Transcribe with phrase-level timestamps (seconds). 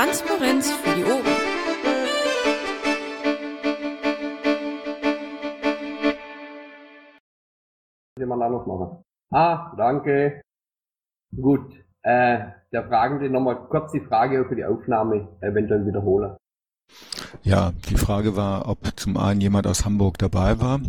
[0.00, 1.24] Transparenz für die Ohren.
[8.26, 9.04] mal auch noch machen.
[9.30, 10.40] Ah, danke.
[11.36, 11.74] Gut.
[12.02, 16.34] Äh, der Fragende nochmal kurz die Frage für die Aufnahme eventuell wiederholen.
[17.42, 20.80] Ja, die Frage war, ob zum einen jemand aus Hamburg dabei war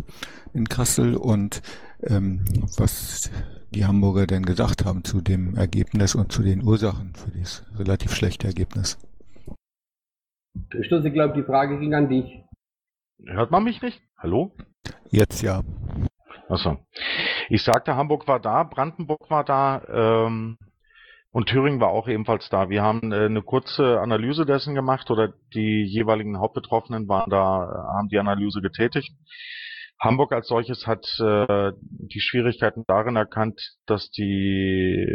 [0.54, 1.60] in Kassel und
[2.02, 2.44] ähm,
[2.78, 3.30] was
[3.74, 8.14] die Hamburger denn gesagt haben zu dem Ergebnis und zu den Ursachen für dieses relativ
[8.14, 8.98] schlechte Ergebnis.
[10.80, 12.44] Ich glaube, die Frage ging an dich.
[13.26, 14.00] Hört man mich nicht?
[14.18, 14.54] Hallo?
[15.10, 15.62] Jetzt ja.
[16.48, 16.78] Achso.
[17.48, 19.82] Ich sagte, Hamburg war da, Brandenburg war da
[20.26, 20.58] ähm,
[21.30, 22.68] und Thüringen war auch ebenfalls da.
[22.68, 28.08] Wir haben äh, eine kurze Analyse dessen gemacht oder die jeweiligen Hauptbetroffenen waren da, haben
[28.08, 29.12] die Analyse getätigt.
[29.98, 35.06] Hamburg als solches hat äh, die Schwierigkeiten darin erkannt, dass die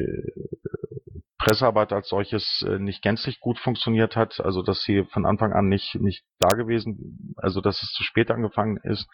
[1.47, 5.69] Pressearbeit als solches äh, nicht gänzlich gut funktioniert hat, also dass sie von Anfang an
[5.69, 9.07] nicht, nicht da gewesen, also dass es zu spät angefangen ist,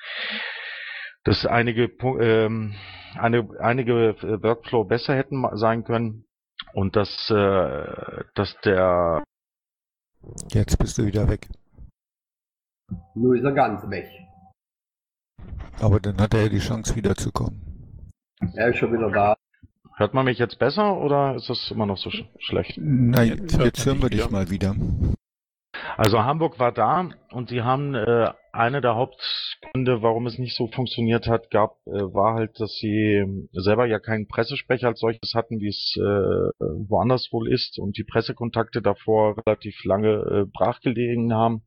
[1.24, 2.74] dass einige, ähm,
[3.16, 6.26] eine, einige Workflow besser hätten sein können
[6.74, 9.24] und dass, äh, dass der
[10.50, 11.50] Jetzt bist du wieder weg.
[13.14, 14.08] Nur ist er ganz weg.
[15.80, 17.62] Aber dann hat er ja die Chance wiederzukommen.
[18.56, 19.36] Er ist schon wieder da.
[19.96, 22.78] Hört man mich jetzt besser oder ist das immer noch so sch schlecht?
[22.78, 24.76] Nein, jetzt, jetzt hören wir dich mal wieder.
[25.98, 30.68] Also Hamburg war da und sie haben äh, eine der Hauptgründe, warum es nicht so
[30.68, 35.60] funktioniert hat, gab, äh, war halt, dass sie selber ja keinen Pressesprecher als solches hatten,
[35.60, 36.02] wie es äh,
[36.90, 41.64] woanders wohl ist und die Pressekontakte davor relativ lange äh, brachgelegen haben.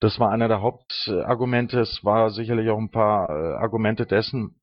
[0.00, 1.80] Das war einer der Hauptargumente.
[1.80, 4.60] Es war sicherlich auch ein paar äh, Argumente dessen,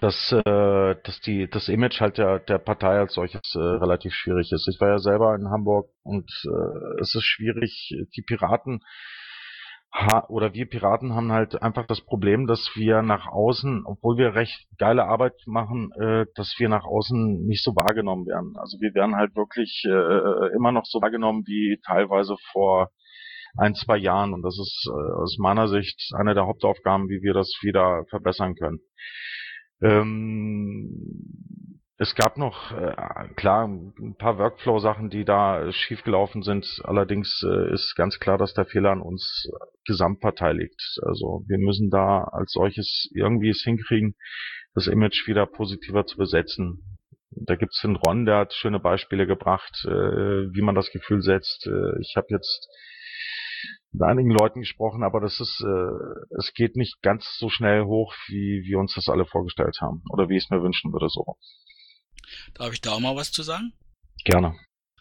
[0.00, 4.52] dass, äh, dass die, das Image halt der, der Partei als solches äh, relativ schwierig
[4.52, 4.68] ist.
[4.68, 8.80] Ich war ja selber in Hamburg und äh, es ist schwierig, die Piraten
[9.92, 14.34] ha oder wir Piraten haben halt einfach das Problem, dass wir nach außen, obwohl wir
[14.34, 18.54] recht geile Arbeit machen, äh, dass wir nach außen nicht so wahrgenommen werden.
[18.58, 22.90] Also wir werden halt wirklich äh, immer noch so wahrgenommen wie teilweise vor
[23.56, 24.34] ein, zwei Jahren.
[24.34, 28.54] Und das ist äh, aus meiner Sicht eine der Hauptaufgaben, wie wir das wieder verbessern
[28.54, 28.80] können.
[29.80, 31.38] Ähm,
[32.00, 32.94] es gab noch, äh,
[33.34, 36.80] klar, ein paar Workflow-Sachen, die da schiefgelaufen sind.
[36.84, 39.48] Allerdings äh, ist ganz klar, dass der Fehler an uns
[39.84, 40.80] Gesamtpartei liegt.
[41.02, 44.14] Also wir müssen da als solches irgendwie es hinkriegen,
[44.74, 46.98] das Image wieder positiver zu besetzen.
[47.30, 51.66] Da gibt's den Ron, der hat schöne Beispiele gebracht, äh, wie man das Gefühl setzt.
[51.66, 52.68] Äh, ich habe jetzt
[53.92, 58.14] mit einigen Leuten gesprochen, aber das ist, äh, es geht nicht ganz so schnell hoch,
[58.26, 61.36] wie wir uns das alle vorgestellt haben oder wie ich es mir wünschen würde so.
[62.54, 63.72] Darf ich da auch mal was zu sagen?
[64.24, 64.54] Gerne.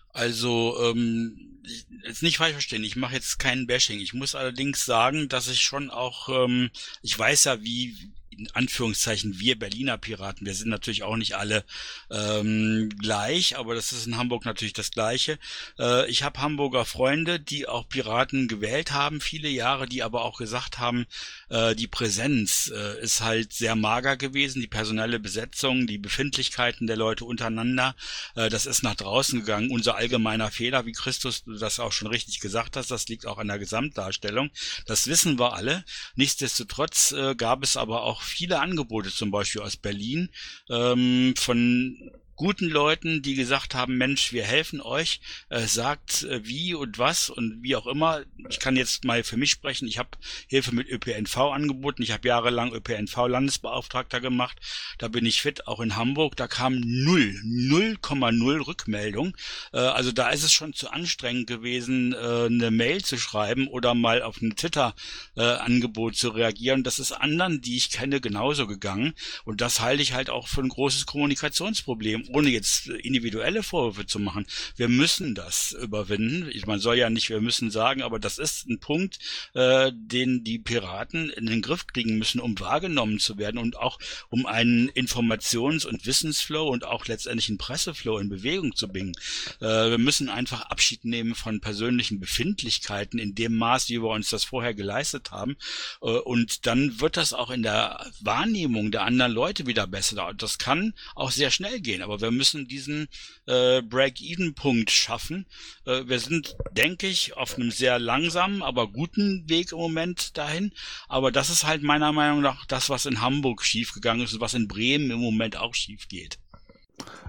[0.10, 1.62] Also, ähm,
[2.06, 4.00] jetzt nicht falsch verstehen, ich mache jetzt keinen Bashing.
[4.00, 7.96] Ich muss allerdings sagen, dass ich schon auch, ähm, ich weiß ja, wie,
[8.30, 10.46] in Anführungszeichen wir Berliner Piraten.
[10.46, 11.64] Wir sind natürlich auch nicht alle
[12.12, 15.40] ähm, gleich, aber das ist in Hamburg natürlich das Gleiche.
[15.80, 20.38] Äh, ich habe Hamburger Freunde, die auch Piraten gewählt haben, viele Jahre, die aber auch
[20.38, 21.06] gesagt haben,
[21.50, 26.98] äh, die Präsenz äh, ist halt sehr mager gewesen, die personelle Besetzung, die Befindlichkeiten der
[26.98, 27.96] Leute untereinander,
[28.36, 29.72] äh, das ist nach draußen gegangen.
[29.72, 33.48] Unser allgemeiner Fehler, wie Christus das auch schon richtig gesagt hat, das liegt auch an
[33.48, 34.52] der Gesamtdarstellung.
[34.86, 35.84] Das wissen wir alle.
[36.16, 40.30] Nichtsdestotrotz äh, gab es aber auch viele Angebote, zum Beispiel aus Berlin,
[40.70, 46.76] ähm, von guten Leuten, die gesagt haben, Mensch, wir helfen euch, äh, sagt äh, wie
[46.76, 48.22] und was und wie auch immer.
[48.48, 49.88] Ich kann jetzt mal für mich sprechen.
[49.88, 50.10] Ich habe
[50.48, 52.04] Hilfe mit ÖPNV angeboten.
[52.04, 54.58] Ich habe jahrelang ÖPNV-Landesbeauftragter gemacht.
[55.00, 56.36] Da bin ich fit, auch in Hamburg.
[56.36, 59.36] Da kam null, 0,0 Rückmeldung.
[59.74, 63.96] Äh, also da ist es schon zu anstrengend gewesen, äh, eine Mail zu schreiben oder
[63.96, 66.84] mal auf ein Twitter-Angebot zu reagieren.
[66.84, 69.16] Das ist anderen, die ich kenne, genauso gegangen.
[69.44, 74.20] Und das halte ich halt auch für ein großes Kommunikationsproblem ohne jetzt individuelle Vorwürfe zu
[74.20, 74.46] machen,
[74.76, 76.50] wir müssen das überwinden.
[76.52, 79.20] Ich, man soll ja nicht, wir müssen sagen, aber das ist ein Punkt,
[79.54, 84.00] äh, den die Piraten in den Griff kriegen müssen, um wahrgenommen zu werden und auch
[84.30, 89.14] um einen Informations- und Wissensflow und auch letztendlich einen Presseflow in Bewegung zu bringen.
[89.60, 94.30] Äh, wir müssen einfach Abschied nehmen von persönlichen Befindlichkeiten in dem Maß, wie wir uns
[94.30, 95.58] das vorher geleistet haben.
[96.02, 100.34] Äh, und dann wird das auch in der Wahrnehmung der anderen Leute wieder besser.
[100.38, 103.08] Das kann auch sehr schnell gehen, aber wir müssen diesen
[103.46, 105.46] äh, Break-Even-Punkt schaffen.
[105.86, 110.72] Äh, wir sind, denke ich, auf einem sehr langsamen, aber guten Weg im Moment dahin.
[111.08, 114.54] Aber das ist halt meiner Meinung nach das, was in Hamburg schiefgegangen ist und was
[114.54, 116.40] in Bremen im Moment auch schief geht.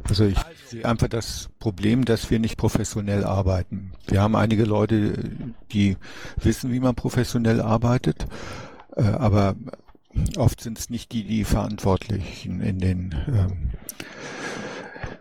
[0.05, 3.93] Also ich sehe einfach das Problem, dass wir nicht professionell arbeiten.
[4.07, 5.97] Wir haben einige Leute, die
[6.37, 8.27] wissen, wie man professionell arbeitet,
[8.97, 9.57] äh, aber
[10.37, 13.71] oft sind es nicht die, die Verantwortlichen in den ähm,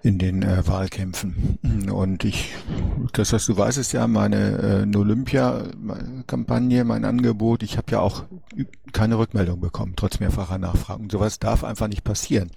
[0.04, 1.60] in den äh, Wahlkämpfen.
[1.92, 2.54] Und ich,
[3.14, 7.64] das, was du weißt, ist ja meine äh, Olympia-Kampagne, mein Angebot.
[7.64, 8.26] Ich habe ja auch
[8.94, 11.10] keine Rückmeldung bekommen, trotz mehrfacher Nachfragen.
[11.10, 12.52] Sowas darf einfach nicht passieren.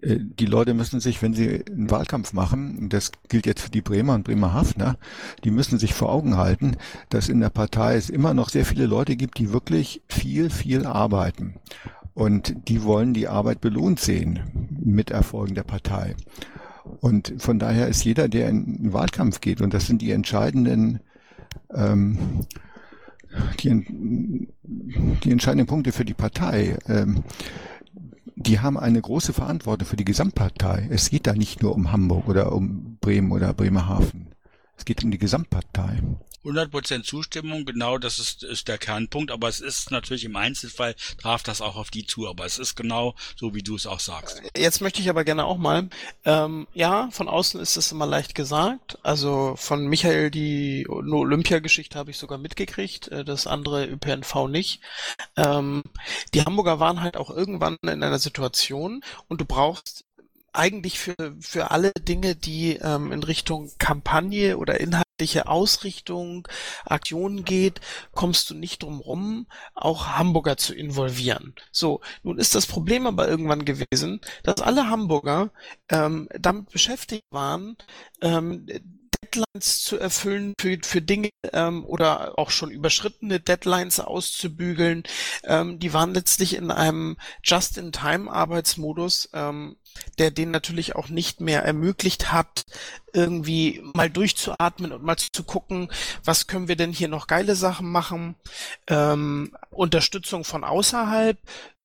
[0.00, 3.82] Äh, die Leute müssen sich, wenn sie einen Wahlkampf machen, das gilt jetzt für die
[3.82, 4.96] Bremer und Bremerhavener,
[5.44, 6.76] die müssen sich vor Augen halten,
[7.08, 10.86] dass in der Partei es immer noch sehr viele Leute gibt, die wirklich viel, viel
[10.86, 11.54] arbeiten.
[12.18, 16.16] Und die wollen die Arbeit belohnt sehen mit Erfolgen der Partei.
[16.98, 20.98] Und von daher ist jeder, der in einen Wahlkampf geht, und das sind die entscheidenden,
[21.72, 22.18] ähm,
[23.60, 24.48] die,
[25.22, 27.22] die entscheidenden Punkte für die Partei, ähm,
[28.34, 30.88] die haben eine große Verantwortung für die Gesamtpartei.
[30.90, 34.34] Es geht da nicht nur um Hamburg oder um Bremen oder Bremerhaven.
[34.76, 36.02] Es geht um die Gesamtpartei.
[36.48, 41.42] 100% Zustimmung, genau das ist, ist der Kernpunkt, aber es ist natürlich im Einzelfall, traf
[41.42, 44.42] das auch auf die zu, aber es ist genau so, wie du es auch sagst.
[44.56, 45.88] Jetzt möchte ich aber gerne auch mal,
[46.24, 52.10] ähm, ja, von außen ist es immer leicht gesagt, also von Michael die Olympiageschichte habe
[52.10, 54.80] ich sogar mitgekriegt, äh, das andere ÖPNV nicht.
[55.36, 55.82] Ähm,
[56.34, 60.04] die Hamburger waren halt auch irgendwann in einer Situation und du brauchst
[60.52, 65.07] eigentlich für, für alle Dinge, die ähm, in Richtung Kampagne oder inhaltliche
[65.48, 66.46] Ausrichtung,
[66.84, 67.80] Aktionen geht,
[68.12, 71.54] kommst du nicht drum rum, auch Hamburger zu involvieren.
[71.72, 75.50] So, nun ist das Problem aber irgendwann gewesen, dass alle Hamburger
[75.88, 77.76] ähm, damit beschäftigt waren,
[78.20, 78.66] ähm,
[79.28, 85.02] Deadlines zu erfüllen für, für Dinge ähm, oder auch schon überschrittene Deadlines auszubügeln.
[85.44, 89.76] Ähm, die waren letztlich in einem Just-in-Time-Arbeitsmodus, ähm,
[90.18, 92.64] der den natürlich auch nicht mehr ermöglicht hat,
[93.12, 95.90] irgendwie mal durchzuatmen und mal zu gucken,
[96.24, 98.36] was können wir denn hier noch geile Sachen machen.
[98.86, 101.38] Ähm, Unterstützung von außerhalb,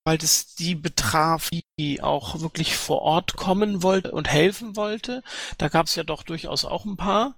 [0.04, 5.24] weil es die betraf, die auch wirklich vor Ort kommen wollte und helfen wollte.
[5.58, 7.36] Da gab es ja doch durchaus auch ein paar.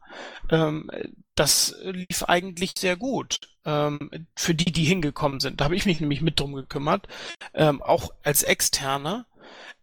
[0.50, 0.90] Ähm,
[1.36, 5.60] das lief eigentlich sehr gut ähm, für die, die hingekommen sind.
[5.60, 7.08] Da habe ich mich nämlich mit drum gekümmert,
[7.54, 9.26] ähm, auch als Externer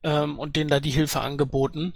[0.03, 1.95] ähm, und denen da die Hilfe angeboten.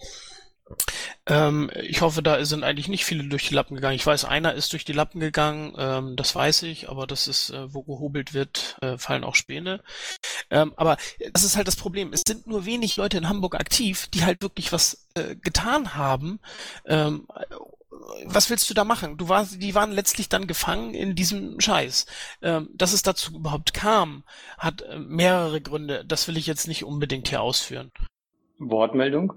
[1.27, 3.97] Ähm, ich hoffe, da sind eigentlich nicht viele durch die Lappen gegangen.
[3.97, 7.51] Ich weiß, einer ist durch die Lappen gegangen, ähm, das weiß ich, aber das ist,
[7.51, 9.83] äh, wo gehobelt wird, äh, fallen auch Späne.
[10.51, 10.97] Ähm, aber
[11.33, 12.13] das ist halt das Problem.
[12.13, 16.41] Es sind nur wenig Leute in Hamburg aktiv, die halt wirklich was äh, getan haben.
[16.87, 17.27] Ähm,
[18.25, 19.17] was willst du da machen?
[19.17, 22.07] Du warst, die waren letztlich dann gefangen in diesem Scheiß.
[22.43, 24.25] Ähm, dass es dazu überhaupt kam,
[24.59, 26.05] hat äh, mehrere Gründe.
[26.07, 27.91] Das will ich jetzt nicht unbedingt hier ausführen.
[28.59, 29.33] Wortmeldung?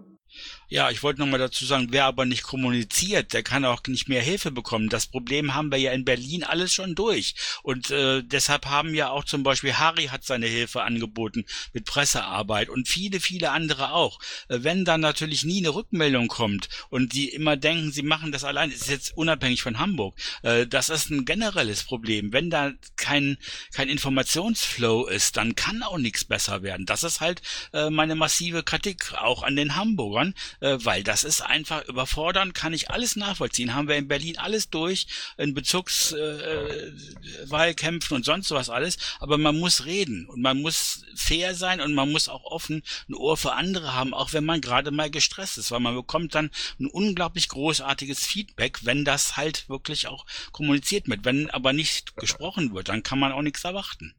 [0.71, 4.21] Ja, ich wollte nochmal dazu sagen, wer aber nicht kommuniziert, der kann auch nicht mehr
[4.21, 4.87] Hilfe bekommen.
[4.87, 7.33] Das Problem haben wir ja in Berlin alles schon durch.
[7.63, 12.69] Und äh, deshalb haben ja auch zum Beispiel Harry hat seine Hilfe angeboten mit Pressearbeit
[12.69, 14.19] und viele, viele andere auch.
[14.47, 18.43] Äh, wenn dann natürlich nie eine Rückmeldung kommt und die immer denken, sie machen das
[18.43, 20.19] allein, ist jetzt unabhängig von Hamburg.
[20.43, 22.31] Äh, das ist ein generelles Problem.
[22.31, 23.39] Wenn da kein,
[23.73, 26.85] kein Informationsflow ist, dann kann auch nichts besser werden.
[26.85, 27.41] Das ist halt
[27.73, 32.73] äh, meine massive Kritik auch an den Hamburgern äh, weil das ist einfach überfordern, kann
[32.73, 33.73] ich alles nachvollziehen.
[33.73, 39.59] Haben wir in Berlin alles durch, in Bezugswahlkämpfen äh, und sonst was alles, aber man
[39.59, 43.53] muss reden und man muss fair sein und man muss auch offen ein Ohr für
[43.53, 47.47] andere haben, auch wenn man gerade mal gestresst ist, weil man bekommt dann ein unglaublich
[47.49, 51.25] großartiges Feedback, wenn das halt wirklich auch kommuniziert wird.
[51.25, 54.13] Wenn aber nicht gesprochen wird, dann kann man auch nichts erwarten.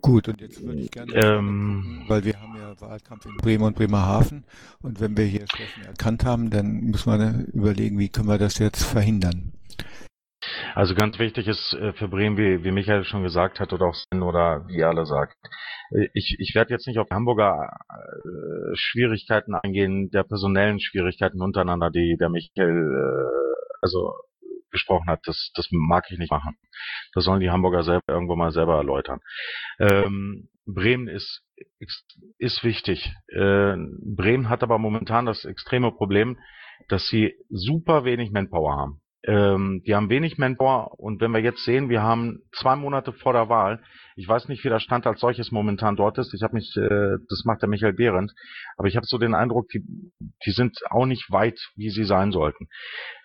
[0.00, 3.76] Gut, und jetzt würde ich gerne, ähm, weil wir haben ja Wahlkampf in Bremen und
[3.76, 4.44] Bremerhaven
[4.82, 8.58] und wenn wir hier Schwächen erkannt haben, dann muss man überlegen, wie können wir das
[8.58, 9.52] jetzt verhindern.
[10.74, 13.94] Also ganz wichtig ist äh, für Bremen, wie, wie Michael schon gesagt hat oder auch
[13.94, 15.36] Sven oder wie alle sagt.
[15.90, 21.90] Äh, ich, ich werde jetzt nicht auf Hamburger äh, Schwierigkeiten eingehen, der personellen Schwierigkeiten untereinander,
[21.90, 24.14] die der Michael äh, also
[24.72, 26.56] gesprochen hat, das, das mag ich nicht machen.
[27.14, 29.20] Das sollen die Hamburger selber irgendwo mal selber erläutern.
[29.78, 31.42] Ähm, Bremen ist,
[32.38, 33.14] ist wichtig.
[33.28, 36.38] Äh, Bremen hat aber momentan das extreme Problem,
[36.88, 39.00] dass sie super wenig Manpower haben.
[39.24, 43.32] Ähm, die haben wenig Manpower und wenn wir jetzt sehen, wir haben zwei Monate vor
[43.32, 43.80] der Wahl,
[44.16, 46.34] Ich weiß nicht, wie der Stand als solches momentan dort ist.
[46.34, 48.32] Ich habe mich, äh, das macht der Michael Behrendt,
[48.76, 49.82] aber ich habe so den Eindruck, die,
[50.44, 52.68] die sind auch nicht weit, wie sie sein sollten.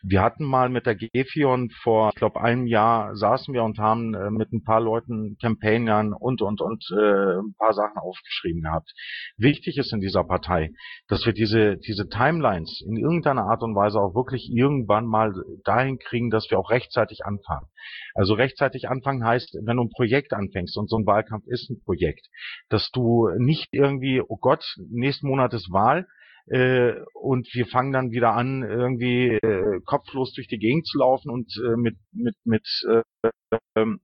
[0.04, 4.14] Wir hatten mal mit der Gefion vor, ich glaube, einem Jahr saßen wir und haben
[4.14, 8.92] äh, mit ein paar Leuten, Campaignern und und und äh, ein paar Sachen aufgeschrieben gehabt.
[9.38, 10.72] Wichtig ist in dieser Partei,
[11.08, 15.34] dass wir diese diese Timelines in irgendeiner Art und Weise auch wirklich irgendwann mal
[15.66, 17.68] dahin kriegen, dass wir auch rechtzeitig anfangen.
[18.14, 21.82] Also rechtzeitig anfangen heißt, wenn du ein Projekt anfängst und so ein Wahlkampf ist ein
[21.84, 22.28] Projekt,
[22.70, 26.08] dass du nicht irgendwie, oh Gott, nächsten Monat ist Wahl,
[26.48, 31.30] äh, und wir fangen dann wieder an, irgendwie äh, kopflos durch die Gegend zu laufen
[31.30, 33.30] und äh, mit mit mit äh,
[33.76, 34.00] ähm,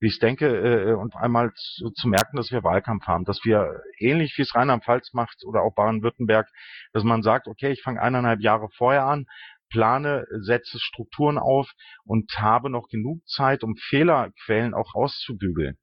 [0.00, 3.80] wie ich denke, äh, und einmal zu, zu, merken, dass wir Wahlkampf haben, dass wir
[3.98, 6.46] ähnlich wie es Rheinland-Pfalz macht oder auch Baden-Württemberg,
[6.92, 9.24] dass man sagt, okay, ich fange eineinhalb Jahre vorher an,
[9.74, 11.68] plane, setze Strukturen auf
[12.04, 15.76] und habe noch genug Zeit, um Fehlerquellen auch auszubügeln.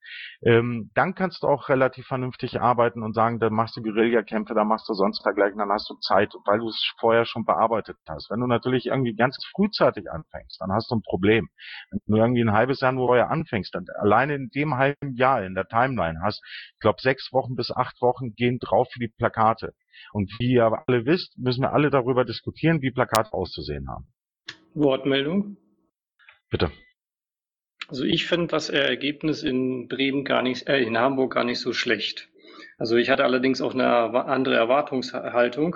[0.44, 4.64] Ähm, dann kannst du auch relativ vernünftig arbeiten und sagen, da machst du Guerillakämpfe, da
[4.64, 8.30] machst du sonst dergleichen, dann hast du Zeit, weil du es vorher schon bearbeitet hast.
[8.32, 11.50] Wenn du natürlich irgendwie ganz frühzeitig anfängst, dann hast du ein Problem.
[11.92, 15.44] Wenn du irgendwie ein halbes Jahr nur vorher anfängst, dann alleine in dem halben Jahr
[15.44, 19.10] in der Timeline hast, ich glaube, sechs Wochen bis acht Wochen gehen drauf für die
[19.10, 19.74] Plakate.
[20.14, 24.06] Und wie ihr alle wisst, müssen wir alle darüber diskutieren, wie Plakate auszusehen haben.
[24.74, 25.58] Wortmeldung?
[26.50, 26.72] Bitte.
[27.88, 31.74] Also ich finde das Ergebnis in Bremen gar nicht, äh, in Hamburg gar nicht so
[31.74, 32.30] schlecht.
[32.78, 33.88] Also ich hatte allerdings auch eine
[34.26, 35.76] andere Erwartungshaltung.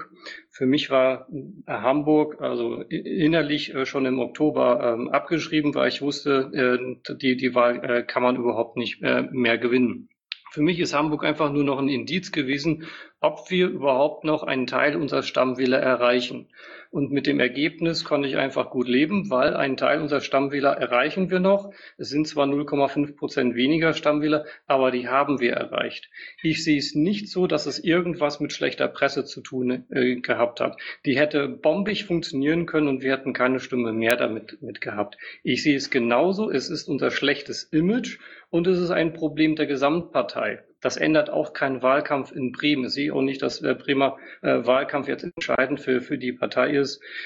[0.49, 1.27] Für mich war
[1.67, 7.53] Hamburg also innerlich äh, schon im Oktober ähm, abgeschrieben, weil ich wusste, äh, die, die
[7.53, 10.09] Wahl äh, kann man überhaupt nicht mehr gewinnen.
[10.51, 12.85] Für mich ist Hamburg einfach nur noch ein Indiz gewesen,
[13.25, 16.47] ob wir überhaupt noch einen Teil unserer Stammwähler erreichen.
[16.95, 21.29] Und mit dem Ergebnis konnte ich einfach gut leben, weil einen Teil unserer Stammwähler erreichen
[21.29, 21.73] wir noch.
[21.97, 26.09] Es sind zwar 0,5 Prozent weniger Stammwähler, aber die haben wir erreicht.
[26.41, 30.61] Ich sehe es nicht so, dass es irgendwas mit schlechter Presse zu tun äh, gehabt
[30.61, 30.77] hat.
[31.05, 35.17] Die hätte bombig funktionieren können und wir hätten keine Stimme mehr damit mit gehabt.
[35.43, 36.49] Ich sehe es genauso.
[36.49, 38.19] Es ist unser schlechtes Image
[38.51, 40.63] und es ist ein Problem der Gesamtpartei.
[40.85, 42.85] Das ändert auch keinen Wahlkampf in Bremen.
[42.85, 46.73] Ich sehe auch nicht, dass der Bremer äh, Wahlkampf jetzt entscheidend für, für die Partei
[46.73, 46.84] ist.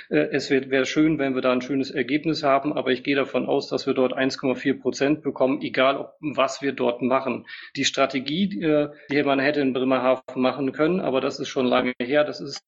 [0.09, 3.45] Äh, es wäre schön, wenn wir da ein schönes Ergebnis haben, aber ich gehe davon
[3.45, 7.45] aus, dass wir dort 1,4 Prozent bekommen, egal ob, was wir dort machen.
[7.75, 11.93] Die Strategie, äh, die man hätte in Bremerhaven machen können, aber das ist schon lange
[12.01, 12.63] her, das ist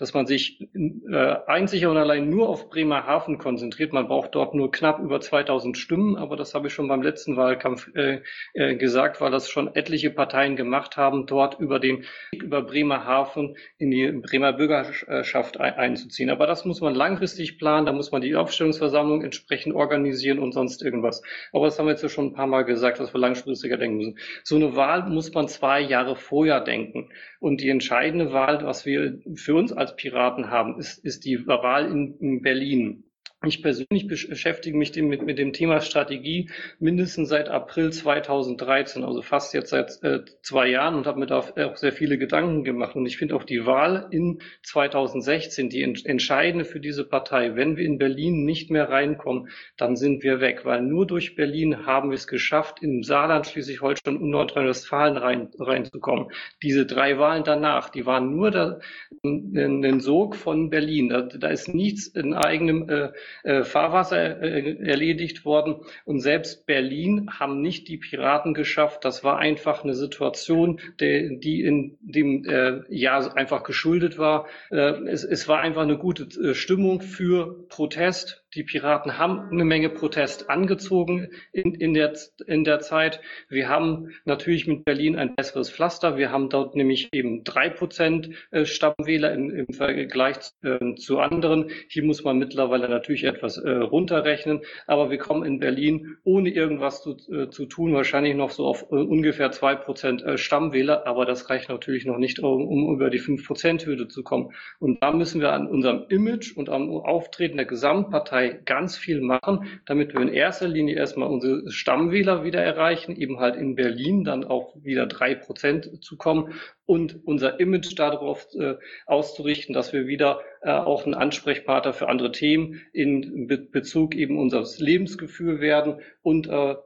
[0.00, 3.92] dass man sich äh, einzig und allein nur auf Bremerhaven konzentriert.
[3.92, 7.36] Man braucht dort nur knapp über 2000 Stimmen, aber das habe ich schon beim letzten
[7.36, 8.22] Wahlkampf äh,
[8.54, 13.90] äh, gesagt, weil das schon etliche Parteien gemacht haben, dort über den über Bremerhaven in
[13.90, 16.30] die Bremer Bürgerschaft ein, einzuziehen.
[16.30, 20.82] Aber das muss man langfristig planen, da muss man die Aufstellungsversammlung entsprechend organisieren und sonst
[20.82, 21.22] irgendwas.
[21.52, 23.98] Aber das haben wir jetzt ja schon ein paar Mal gesagt, dass wir langfristiger denken
[23.98, 24.18] müssen.
[24.44, 27.10] So eine Wahl muss man zwei Jahre vorher denken.
[27.38, 31.90] Und die entscheidende Wahl, was wir für uns als Piraten haben, ist, ist die Wahl
[31.90, 33.09] in, in Berlin.
[33.46, 39.54] Ich persönlich beschäftige mich mit, mit dem Thema Strategie mindestens seit April 2013, also fast
[39.54, 42.96] jetzt seit äh, zwei Jahren und habe mir da auch sehr viele Gedanken gemacht.
[42.96, 47.56] Und ich finde auch die Wahl in 2016 die ent entscheidende für diese Partei.
[47.56, 51.86] Wenn wir in Berlin nicht mehr reinkommen, dann sind wir weg, weil nur durch Berlin
[51.86, 56.30] haben wir es geschafft, im Saarland, Schleswig-Holstein und Nordrhein-Westfalen rein, reinzukommen.
[56.62, 58.80] Diese drei Wahlen danach, die waren nur der,
[59.24, 61.08] ein Sog von Berlin.
[61.08, 65.76] Da, da ist nichts in eigenem äh, äh, Fahrwasser äh, erledigt worden.
[66.04, 69.04] Und selbst Berlin haben nicht die Piraten geschafft.
[69.04, 74.46] Das war einfach eine Situation, der, die in dem äh, Jahr einfach geschuldet war.
[74.70, 79.64] Äh, es, es war einfach eine gute äh, Stimmung für Protest, die Piraten haben eine
[79.64, 82.14] Menge Protest angezogen in, in, der,
[82.46, 83.20] in der Zeit.
[83.48, 86.16] Wir haben natürlich mit Berlin ein besseres Pflaster.
[86.16, 91.70] Wir haben dort nämlich eben drei Prozent äh, Stammwähler im, im Vergleich äh, zu anderen.
[91.88, 94.62] Hier muss man mittlerweile natürlich etwas äh, runterrechnen.
[94.88, 98.82] Aber wir kommen in Berlin ohne irgendwas zu, äh, zu tun wahrscheinlich noch so auf
[98.90, 101.06] äh, ungefähr zwei Prozent äh, Stammwähler.
[101.06, 104.52] Aber das reicht natürlich noch nicht, um, um über die fünf Prozent Hürde zu kommen.
[104.80, 109.20] Und da müssen wir an unserem Image und am Auftreten der Gesamtpartei Partei ganz viel
[109.20, 114.24] machen, damit wir in erster Linie erstmal unsere Stammwähler wieder erreichen, eben halt in Berlin
[114.24, 116.54] dann auch wieder drei Prozent zu kommen
[116.86, 122.32] und unser Image darauf äh, auszurichten, dass wir wieder äh, auch ein Ansprechpartner für andere
[122.32, 126.76] Themen in Be Bezug eben unseres Lebensgefühl werden und äh,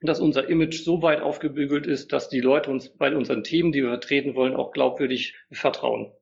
[0.00, 3.82] dass unser Image so weit aufgebügelt ist, dass die Leute uns bei unseren Themen, die
[3.82, 6.12] wir vertreten wollen, auch glaubwürdig vertrauen.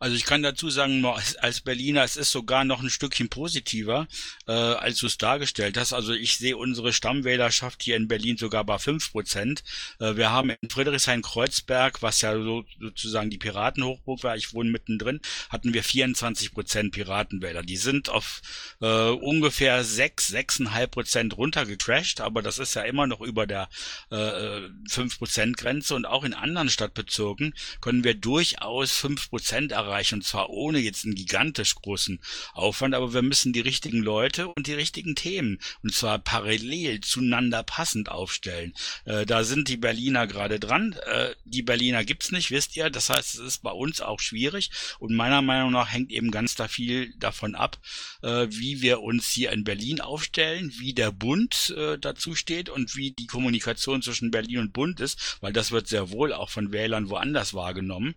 [0.00, 4.06] Also ich kann dazu sagen, als Berliner, es ist sogar noch ein Stückchen positiver,
[4.46, 5.92] äh, als du es dargestellt hast.
[5.92, 9.62] Also ich sehe unsere Stammwählerschaft hier in Berlin sogar bei fünf Prozent.
[9.98, 15.20] Äh, wir haben in Friedrichshain-Kreuzberg, was ja so, sozusagen die Piratenhochburg war, ich wohne mittendrin,
[15.50, 17.62] hatten wir 24 Prozent Piratenwähler.
[17.62, 18.42] Die sind auf
[18.80, 23.68] äh, ungefähr sechs, sechseinhalb Prozent runtergecrashed, aber das ist ja immer noch über der
[24.10, 30.78] äh, 5%-Grenze und auch in anderen Stadtbezirken können wir durchaus 5% erreichen und zwar ohne
[30.78, 32.20] jetzt einen gigantisch großen
[32.54, 37.62] Aufwand, aber wir müssen die richtigen Leute und die richtigen Themen und zwar parallel zueinander
[37.62, 38.74] passend aufstellen.
[39.04, 40.94] Äh, da sind die Berliner gerade dran.
[41.06, 42.90] Äh, die Berliner gibt's nicht, wisst ihr.
[42.90, 46.54] Das heißt, es ist bei uns auch schwierig und meiner Meinung nach hängt eben ganz
[46.54, 47.78] da viel davon ab,
[48.22, 52.96] äh, wie wir uns hier in Berlin aufstellen, wie der Bund äh, dazu steht und
[52.96, 56.72] wie die Kommunikation zwischen Berlin und Bund ist, weil das wird sehr wohl auch von
[56.72, 58.14] Wählern woanders wahrgenommen.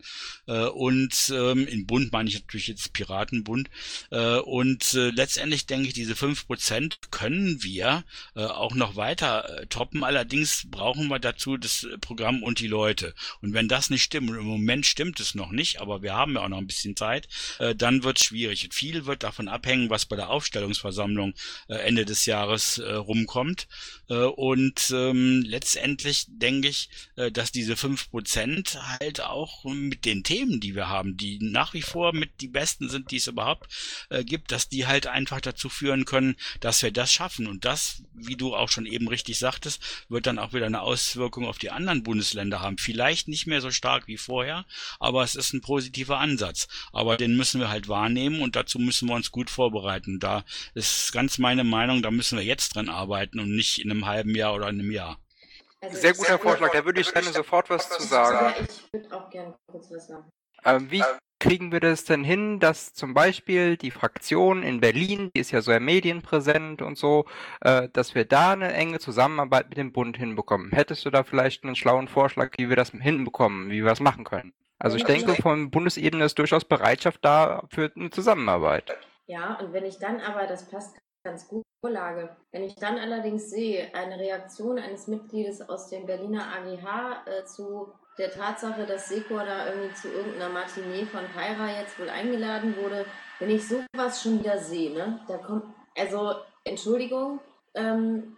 [0.48, 3.70] Äh, und ähm, in Bund meine ich natürlich jetzt Piratenbund.
[4.12, 8.04] Äh, und äh, letztendlich denke ich, diese fünf Prozent können wir
[8.36, 10.04] äh, auch noch weiter äh, toppen.
[10.04, 13.14] Allerdings brauchen wir dazu das Programm und die Leute.
[13.42, 16.36] Und wenn das nicht stimmt, und im Moment stimmt es noch nicht, aber wir haben
[16.36, 17.28] ja auch noch ein bisschen Zeit,
[17.60, 18.70] äh, dann wird es schwierig.
[18.72, 21.34] Viel wird davon abhängen, was bei der Aufstellungsversammlung
[21.68, 23.68] äh, Ende des Jahres äh, rumkommt.
[24.10, 30.24] Äh, und ähm, letztendlich denke ich, äh, dass diese fünf Prozent halt auch mit den
[30.24, 33.68] Themen, die wir haben, die nach wie vor mit die besten sind, die es überhaupt
[34.10, 37.48] äh, gibt, dass die halt einfach dazu führen können, dass wir das schaffen.
[37.48, 41.46] Und das, wie du auch schon eben richtig sagtest, wird dann auch wieder eine Auswirkung
[41.46, 42.78] auf die anderen Bundesländer haben.
[42.78, 44.66] Vielleicht nicht mehr so stark wie vorher,
[45.00, 46.68] aber es ist ein positiver Ansatz.
[46.94, 50.20] Aber den müssen wir halt wahrnehmen und dazu müssen wir uns gut vorbereiten.
[50.20, 54.06] Da ist ganz meine Meinung, da müssen wir jetzt dran arbeiten und nicht in einem
[54.06, 55.20] halben Jahr oder in einem Jahr.
[55.82, 58.68] Also Sehr guter Vorschlag, da würde ich gerne sofort was zu sagen.
[58.68, 60.30] Ich würde auch gerne kurz was sagen.
[60.68, 61.04] Ähm, wie
[61.40, 65.62] kriegen wir das denn hin, dass zum Beispiel die Fraktion in Berlin, die ist ja
[65.62, 67.26] sehr medienpräsent und so,
[67.62, 70.72] äh, dass wir da eine enge Zusammenarbeit mit dem Bund hinbekommen?
[70.72, 74.24] Hättest du da vielleicht einen schlauen Vorschlag, wie wir das hinbekommen, wie wir das machen
[74.24, 74.54] können?
[74.80, 78.96] Also ich denke, von Bundesebene ist durchaus Bereitschaft da für eine Zusammenarbeit.
[79.26, 82.36] Ja, und wenn ich dann aber, das passt ganz gut, Vorlage.
[82.52, 87.94] Wenn ich dann allerdings sehe, eine Reaktion eines Mitgliedes aus dem Berliner AGH äh, zu
[88.18, 93.06] der Tatsache, dass Sekor da irgendwie zu irgendeiner Matinee von Pyra jetzt wohl eingeladen wurde,
[93.40, 95.66] wenn ich sowas schon wieder sehe, ne, da kommt,
[95.96, 97.40] also Entschuldigung,
[97.76, 98.38] ähm,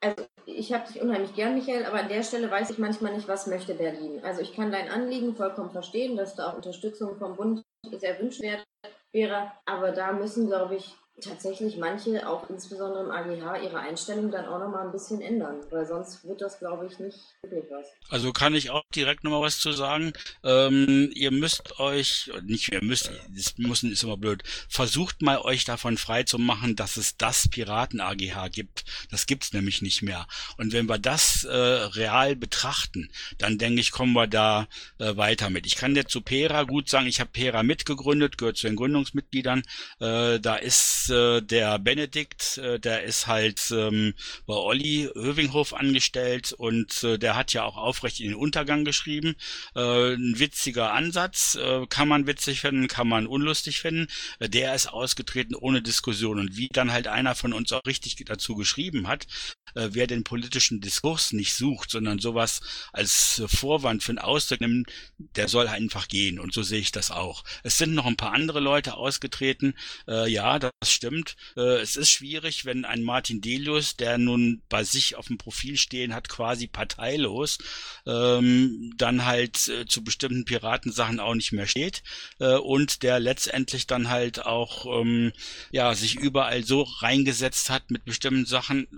[0.00, 3.26] also ich habe dich unheimlich gern, Michael, aber an der Stelle weiß ich manchmal nicht,
[3.26, 4.20] was möchte Berlin.
[4.22, 8.64] Also ich kann dein Anliegen vollkommen verstehen, dass da auch Unterstützung vom Bund sehr wünschenswert
[9.12, 14.46] wäre, aber da müssen, glaube ich, tatsächlich manche, auch insbesondere im AGH, ihre Einstellung dann
[14.46, 17.86] auch nochmal ein bisschen ändern, weil sonst wird das, glaube ich, nicht wirklich was.
[18.10, 20.12] Also kann ich auch direkt nochmal was zu sagen.
[20.44, 25.64] Ähm, ihr müsst euch, nicht ihr müsst, das müssen ist immer blöd, versucht mal euch
[25.64, 28.84] davon frei zu machen, dass es das Piraten-AGH gibt.
[29.10, 30.26] Das gibt's nämlich nicht mehr.
[30.58, 35.48] Und wenn wir das äh, real betrachten, dann denke ich, kommen wir da äh, weiter
[35.48, 35.66] mit.
[35.66, 39.62] Ich kann dir zu Pera gut sagen, ich habe Pera mitgegründet, gehört zu den Gründungsmitgliedern.
[40.00, 44.14] Äh, da ist äh, der Benedikt, äh, der ist halt ähm,
[44.46, 49.36] bei Olli Hövinghof angestellt und äh, der hat ja auch aufrecht in den Untergang geschrieben.
[49.74, 54.08] Äh, ein witziger Ansatz, äh, kann man witzig finden, kann man unlustig finden.
[54.38, 58.16] Äh, der ist ausgetreten ohne Diskussion und wie dann halt einer von uns auch richtig
[58.24, 59.26] dazu geschrieben hat,
[59.74, 62.60] äh, wer den politischen Diskurs nicht sucht, sondern sowas
[62.92, 67.10] als Vorwand für einen Ausdruck nimmt, der soll einfach gehen und so sehe ich das
[67.10, 67.44] auch.
[67.62, 69.74] Es sind noch ein paar andere Leute ausgetreten,
[70.08, 71.36] äh, ja, das stimmt.
[71.56, 75.76] Äh, es ist schwierig, wenn ein Martin Delius, der nun bei sich auf dem Profil
[75.76, 77.58] stehen hat, quasi parteilos,
[78.06, 82.02] ähm, dann halt äh, zu bestimmten Piratensachen auch nicht mehr steht
[82.40, 85.32] äh, und der letztendlich dann halt auch ähm,
[85.70, 88.88] ja sich überall so reingesetzt hat mit bestimmten Sachen,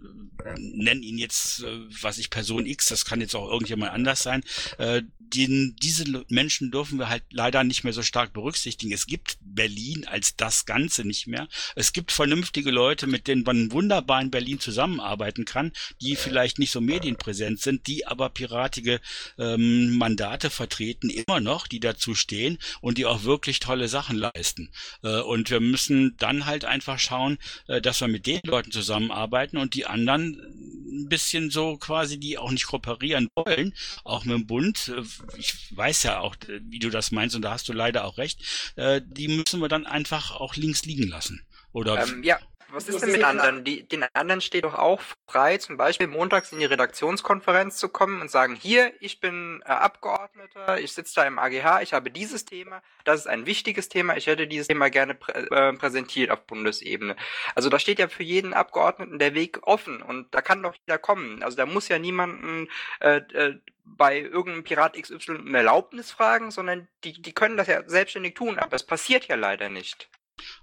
[0.56, 4.42] nenn ihn jetzt, äh, was ich Person X, das kann jetzt auch irgendjemand anders sein,
[4.78, 5.02] äh,
[5.34, 8.92] den, diese Menschen dürfen wir halt leider nicht mehr so stark berücksichtigen.
[8.92, 11.48] Es gibt Berlin als das Ganze nicht mehr.
[11.74, 16.70] Es gibt vernünftige Leute, mit denen man wunderbar in Berlin zusammenarbeiten kann, die vielleicht nicht
[16.70, 19.01] so medienpräsent sind, die aber piratige
[19.38, 24.70] ähm, Mandate vertreten, immer noch, die dazu stehen und die auch wirklich tolle Sachen leisten.
[25.03, 29.57] Äh, und wir müssen dann halt einfach schauen, äh, dass wir mit den Leuten zusammenarbeiten
[29.57, 30.40] und die anderen
[30.88, 33.74] ein bisschen so quasi, die auch nicht kooperieren wollen,
[34.05, 34.88] auch mit dem Bund.
[34.88, 35.03] Äh,
[35.37, 38.18] ich weiß ja auch, äh, wie du das meinst und da hast du leider auch
[38.18, 38.40] recht.
[38.77, 41.42] Äh, die müssen wir dann einfach auch links liegen lassen.
[41.72, 42.38] Oder ähm, ja,
[42.70, 43.64] Was ist denn mit anderen?
[43.64, 48.20] Die, den anderen steht doch auch frei, zum Beispiel montags in die Redaktionskonferenz zu kommen
[48.20, 52.44] und sagen, hier, ich bin äh, Abgeordneter, ich sitze da im AGH, ich habe dieses
[52.44, 56.46] Thema, das ist ein wichtiges Thema, ich hätte dieses Thema gerne prä äh, präsentiert auf
[56.46, 57.16] Bundesebene.
[57.54, 60.98] Also da steht ja für jeden Abgeordneten der Weg offen und da kann doch jeder
[60.98, 61.42] kommen.
[61.42, 62.68] Also da muss ja niemanden
[63.00, 67.83] äh, äh, bei irgendeinem Pirat XY um Erlaubnis fragen, sondern die, die können das ja
[67.88, 70.11] selbstständig tun, aber es passiert ja leider nicht.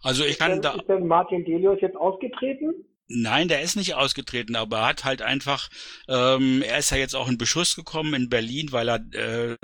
[0.02, 0.74] Also ich kann da.
[0.76, 2.74] ist denn Martin Delius jetzt ausgetreten?
[3.08, 5.70] Nein, der ist nicht ausgetreten, aber er hat halt einfach,
[6.10, 9.58] ähm, er ist ja jetzt auch in Beschuss gekommen in Berlin, weil er äh,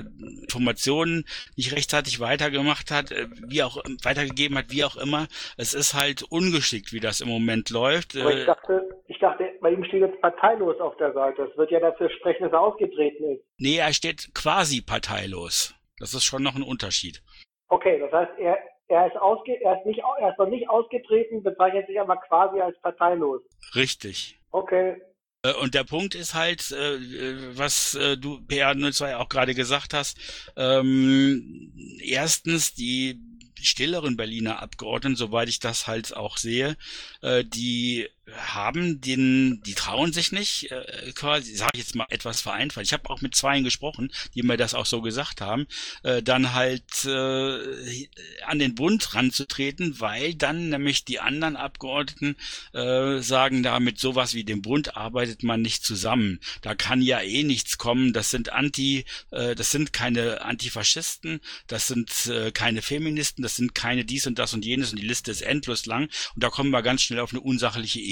[0.43, 1.25] Informationen
[1.57, 5.27] nicht rechtzeitig weitergemacht hat, äh, wie auch weitergegeben hat, wie auch immer.
[5.57, 8.15] Es ist halt ungeschickt, wie das im Moment läuft.
[8.15, 11.47] Aber ich Äh, dachte, ich dachte, bei ihm steht jetzt parteilos auf der Seite.
[11.47, 13.43] Das wird ja dafür sprechen, dass er ausgetreten ist.
[13.57, 15.73] nee, er steht quasi parteilos.
[15.99, 17.23] Das ist schon noch ein Unterschied.
[17.69, 18.57] Okay, das heißt, er,
[18.91, 22.59] er ist ausge, er ist nicht, er ist noch nicht ausgetreten, bezeichnet sich aber quasi
[22.59, 23.41] als parteilos.
[23.75, 24.37] Richtig.
[24.51, 25.01] Okay,
[25.43, 30.17] Äh, Und der Punkt ist halt, äh, äh, was du PR02 auch gerade gesagt hast,
[30.55, 31.73] ähm,
[32.03, 33.19] erstens die
[33.59, 36.75] stilleren Berliner Abgeordneten, soweit ich das halt auch sehe,
[37.23, 42.85] die haben den, die trauen sich nicht, äh, quasi, sage ich jetzt mal etwas vereinfacht.
[42.85, 45.67] Ich habe auch mit zweien gesprochen, die mir das auch so gesagt haben,
[46.03, 48.07] äh, dann halt äh,
[48.45, 52.35] an den Bund ranzutreten, weil dann nämlich die anderen Abgeordneten
[52.73, 56.39] äh, sagen, da mit sowas wie dem Bund arbeitet man nicht zusammen.
[56.61, 58.13] Da kann ja eh nichts kommen.
[58.13, 63.73] Das sind Anti, äh, das sind keine Antifaschisten, das sind äh, keine Feministen, das sind
[63.73, 66.03] keine dies und das und jenes und die Liste ist endlos lang
[66.35, 68.10] und da kommen wir ganz schnell auf eine unsachliche Ebene.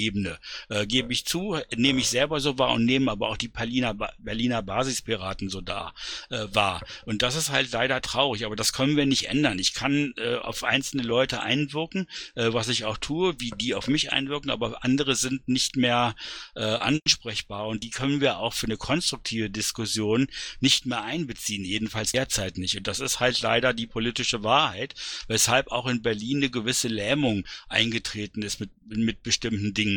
[0.68, 3.94] Äh, Gebe ich zu, nehme ich selber so wahr und nehme aber auch die Berliner,
[4.18, 5.92] Berliner Basispiraten so da
[6.30, 6.82] äh, wahr.
[7.04, 9.58] Und das ist halt leider traurig, aber das können wir nicht ändern.
[9.58, 13.88] Ich kann äh, auf einzelne Leute einwirken, äh, was ich auch tue, wie die auf
[13.88, 16.14] mich einwirken, aber andere sind nicht mehr
[16.54, 20.28] äh, ansprechbar und die können wir auch für eine konstruktive Diskussion
[20.60, 22.76] nicht mehr einbeziehen, jedenfalls derzeit nicht.
[22.76, 24.94] Und das ist halt leider die politische Wahrheit,
[25.28, 29.89] weshalb auch in Berlin eine gewisse Lähmung eingetreten ist mit, mit bestimmten Dingen.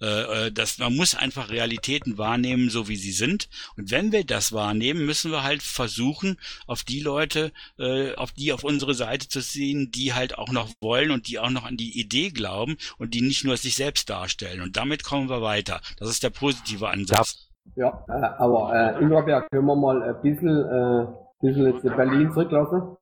[0.00, 3.48] Äh, äh, das, man muss einfach Realitäten wahrnehmen, so wie sie sind.
[3.76, 8.52] Und wenn wir das wahrnehmen, müssen wir halt versuchen, auf die Leute, äh, auf die
[8.52, 11.76] auf unsere Seite zu ziehen, die halt auch noch wollen und die auch noch an
[11.76, 14.60] die Idee glauben und die nicht nur sich selbst darstellen.
[14.60, 15.80] Und damit kommen wir weiter.
[15.98, 17.48] Das ist der positive Ansatz.
[17.76, 21.06] Ja, äh, aber äh, Ingolberg, können wir mal ein bisschen, äh,
[21.40, 22.96] bisschen jetzt Berlin zurücklassen?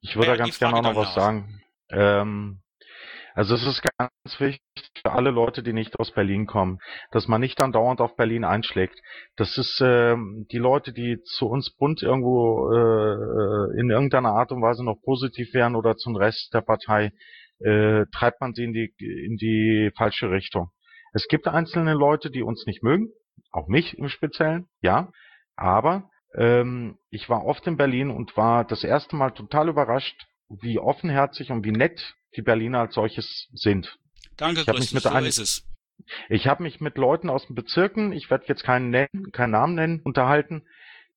[0.00, 1.62] Ich würde Ja, da ganz gerne auch noch was sagen.
[1.90, 2.60] Ähm,
[3.34, 4.62] also es ist ganz wichtig
[5.02, 6.78] für alle Leute, die nicht aus Berlin kommen,
[7.10, 8.98] dass man nicht dann dauernd auf Berlin einschlägt.
[9.36, 14.62] Das ist ähm, die Leute, die zu uns bunt irgendwo äh, in irgendeiner Art und
[14.62, 17.12] Weise noch positiv wären oder zum Rest der Partei,
[17.58, 20.70] äh, treibt man sie in die in die falsche Richtung.
[21.12, 23.08] Es gibt einzelne Leute, die uns nicht mögen,
[23.50, 25.10] auch mich im Speziellen, ja,
[25.56, 30.78] aber ähm, ich war oft in Berlin und war das erste Mal total überrascht, wie
[30.78, 33.96] offenherzig und wie nett die Berliner als solches sind.
[34.36, 35.68] Danke, Ich Christus, mit so ein- ist es.
[36.28, 39.74] Ich habe mich mit Leuten aus den Bezirken, ich werde jetzt keinen, nennen, keinen Namen
[39.76, 40.66] nennen, unterhalten.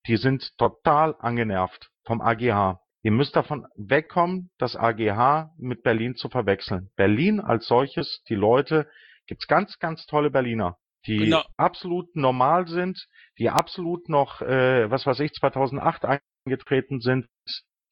[0.06, 2.80] Die sind total angenervt vom AGH.
[3.02, 6.92] Ihr müsst davon wegkommen, das AGH mit Berlin zu verwechseln.
[6.96, 8.88] Berlin als solches, die Leute,
[9.26, 11.44] gibt's ganz, ganz tolle Berliner, die Genau.
[11.58, 13.08] absolut normal sind,
[13.40, 16.06] die absolut noch, äh, was weiß ich, 2008
[16.46, 17.28] eingetreten sind,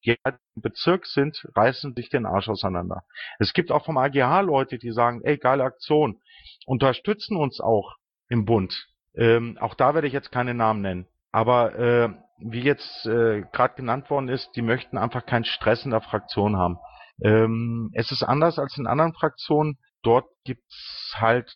[0.05, 3.03] die halt im Bezirk sind, reißen sich den Arsch auseinander.
[3.39, 6.19] Es gibt auch vom AGH Leute, die sagen, ey, geile Aktion,
[6.65, 7.95] unterstützen uns auch
[8.29, 8.87] im Bund.
[9.15, 11.07] Ähm, auch da werde ich jetzt keine Namen nennen.
[11.31, 15.91] Aber äh, wie jetzt äh, gerade genannt worden ist, die möchten einfach keinen Stress in
[15.91, 16.77] der Fraktion haben.
[17.21, 19.77] Ähm, es ist anders als in anderen Fraktionen.
[20.03, 21.51] Dort gibt's halt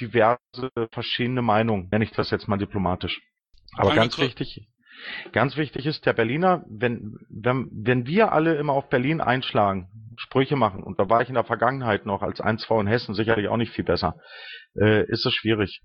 [0.00, 0.38] diverse
[0.92, 3.20] verschiedene Meinungen, nenne ich das jetzt mal diplomatisch.
[3.74, 4.26] Aber Danke, ganz Chris.
[4.26, 4.68] wichtig,
[5.32, 10.56] ganz wichtig ist der Berliner, wenn, wenn, wenn wir alle immer auf Berlin einschlagen, Sprüche
[10.56, 13.56] machen, und da war ich in der Vergangenheit noch als 1V in Hessen sicherlich auch
[13.56, 14.16] nicht viel besser,
[14.74, 15.80] äh, ist es schwierig.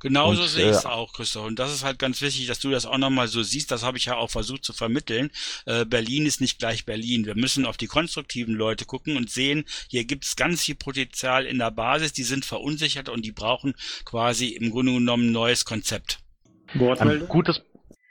[0.00, 1.46] Genauso Und, sehe ich es äh, auch, Christoph.
[1.46, 3.70] Und das ist halt ganz wichtig, dass du das auch nochmal so siehst.
[3.70, 5.30] Das habe ich ja auch versucht zu vermitteln.
[5.64, 7.24] Äh, Berlin ist nicht gleich Berlin.
[7.24, 11.46] Wir müssen auf die konstruktiven Leute gucken und sehen, hier gibt es ganz viel Potenzial
[11.46, 12.12] in der Basis.
[12.12, 16.18] Die sind verunsichert und die brauchen quasi im Grunde genommen ein neues Konzept.
[16.74, 17.62] Ein gutes,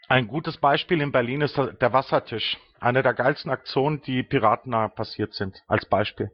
[0.08, 2.58] ein gutes Beispiel in Berlin ist der Wassertisch.
[2.80, 6.30] Eine der geilsten Aktionen, die piratennah passiert sind, als Beispiel.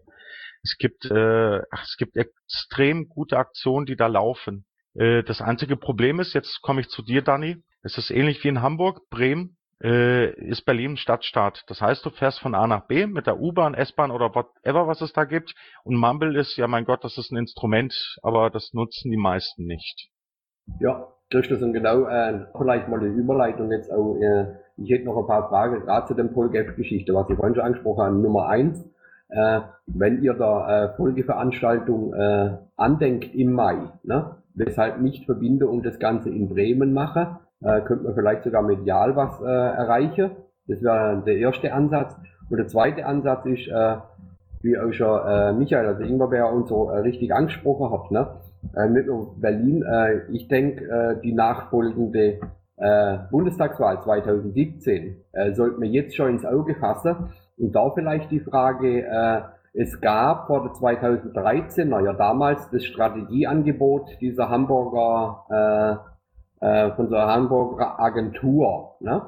[0.64, 4.66] Es gibt, äh, ach, es gibt extrem gute Aktionen, die da laufen.
[4.94, 7.58] Äh, das einzige Problem ist, jetzt komme ich zu dir, Dani.
[7.84, 9.58] Es ist ähnlich wie in Hamburg, Bremen.
[9.84, 11.64] äh, ist Berlin Stadtstaat.
[11.68, 15.02] Das heißt, du fährst von A nach B mit der U-Bahn, S-Bahn oder whatever, was
[15.02, 15.56] es da gibt.
[15.84, 19.66] Und Mumble ist, ja mein Gott, das ist ein Instrument, aber das nutzen die meisten
[19.66, 20.10] nicht.
[20.80, 25.18] Ja, Christus, und genau, äh, vielleicht mal eine Überleitung jetzt auch, äh, ich hätte noch
[25.18, 28.16] ein paar Fragen, gerade zu dem Polgap-Geschichte, was ich vorhin schon angesprochen habe.
[28.16, 28.86] Nummer eins,
[29.30, 35.86] äh, wenn ihr der äh, Folgeveranstaltung äh, andenkt im Mai, ne, weshalb nicht verbinde und
[35.86, 40.32] das Ganze in Bremen mache, äh, könnte man vielleicht sogar medial was äh, erreichen.
[40.68, 42.16] Das wäre der erste Ansatz.
[42.50, 43.96] Und der zweite Ansatz ist, äh,
[44.62, 48.28] wie auch schon äh, Michael, also Ingwer und so äh, richtig angesprochen hat, ne?
[48.76, 48.88] Äh,
[49.38, 49.84] Berlin.
[49.84, 52.40] Äh, ich denke, äh, die nachfolgende
[53.30, 57.30] Bundestagswahl 2017 äh, sollten wir jetzt schon ins Auge fassen.
[57.56, 59.06] Und da vielleicht die Frage,
[59.76, 66.16] es gab vor der 2013er ja damals das Strategieangebot dieser Hamburger
[66.60, 68.96] von so einer Hamburger Agentur.
[69.00, 69.22] Ne?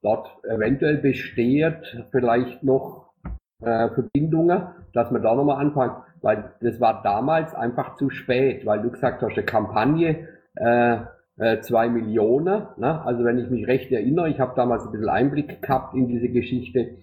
[0.00, 3.12] Dort eventuell besteht vielleicht noch
[3.60, 8.90] Verbindungen, dass man da nochmal anfangen, weil das war damals einfach zu spät, weil du
[8.90, 10.98] gesagt hast, eine Kampagne, äh,
[11.38, 13.04] äh, zwei Millionen, ne?
[13.04, 16.28] also wenn ich mich recht erinnere, ich habe damals ein bisschen Einblick gehabt in diese
[16.28, 16.96] Geschichte,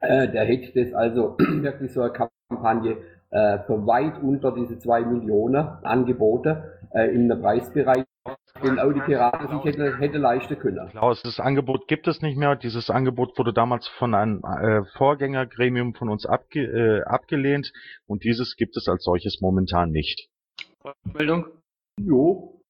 [0.00, 2.98] äh, der hätte das also wirklich so eine Kampagne
[3.30, 8.04] äh, für weit unter diese zwei Millionen Angebote äh, in einem Preisbereich
[8.62, 10.88] den auch die Piraten sich hätte, hätte leisten können.
[10.90, 12.56] Klaus, das Angebot gibt es nicht mehr.
[12.56, 17.72] Dieses Angebot wurde damals von einem äh, Vorgängergremium von uns abge äh, abgelehnt
[18.06, 20.28] und dieses gibt es als solches momentan nicht.
[21.04, 21.46] Meldung?
[21.98, 22.60] Jo.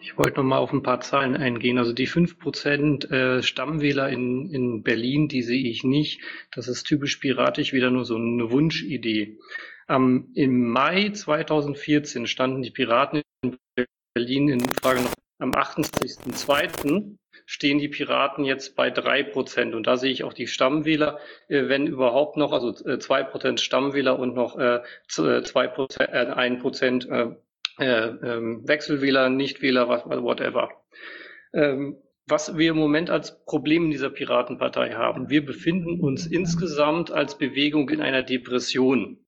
[0.00, 1.78] Ich wollte noch mal auf ein paar Zahlen eingehen.
[1.78, 6.22] Also die 5% äh, Stammwähler in, in Berlin, die sehe ich nicht.
[6.54, 9.38] Das ist typisch piratisch wieder nur so eine Wunschidee.
[9.88, 13.25] Ähm, Im Mai 2014 standen die Piraten in
[14.16, 17.18] Berlin in Frage noch am 28.02.
[17.44, 19.74] stehen die Piraten jetzt bei drei Prozent.
[19.74, 23.60] Und da sehe ich auch die Stammwähler, äh, wenn überhaupt noch, also äh, zwei Prozent
[23.60, 30.70] Stammwähler und noch äh, zwei Prozent, ein Prozent ähm, Wechselwähler, Nichtwähler, whatever.
[31.52, 37.10] Ähm, was wir im Moment als Problem in dieser Piratenpartei haben, wir befinden uns insgesamt
[37.10, 39.25] als Bewegung in einer Depression.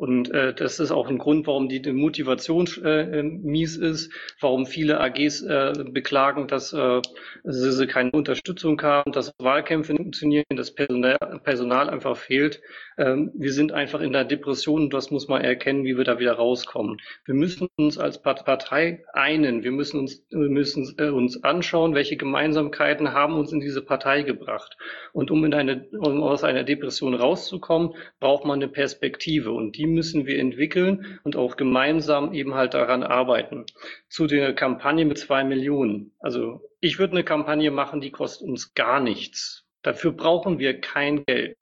[0.00, 4.10] Und äh, das ist auch ein Grund, warum die Motivation äh, äh, mies ist,
[4.40, 7.02] warum viele AGs äh, beklagen, dass äh,
[7.44, 12.62] sie keine Unterstützung haben, dass Wahlkämpfe funktionieren, dass Personal, Personal einfach fehlt.
[12.96, 16.18] Ähm, wir sind einfach in der Depression und das muss man erkennen, wie wir da
[16.18, 16.96] wieder rauskommen.
[17.26, 22.16] Wir müssen uns als Partei einen, wir müssen uns, wir müssen äh, uns anschauen, welche
[22.16, 24.78] Gemeinsamkeiten haben uns in diese Partei gebracht.
[25.12, 29.89] Und um, in eine, um aus einer Depression rauszukommen, braucht man eine Perspektive und die
[29.94, 33.66] müssen wir entwickeln und auch gemeinsam eben halt daran arbeiten.
[34.08, 36.12] Zu der Kampagne mit zwei Millionen.
[36.18, 39.66] Also ich würde eine Kampagne machen, die kostet uns gar nichts.
[39.82, 41.56] Dafür brauchen wir kein Geld.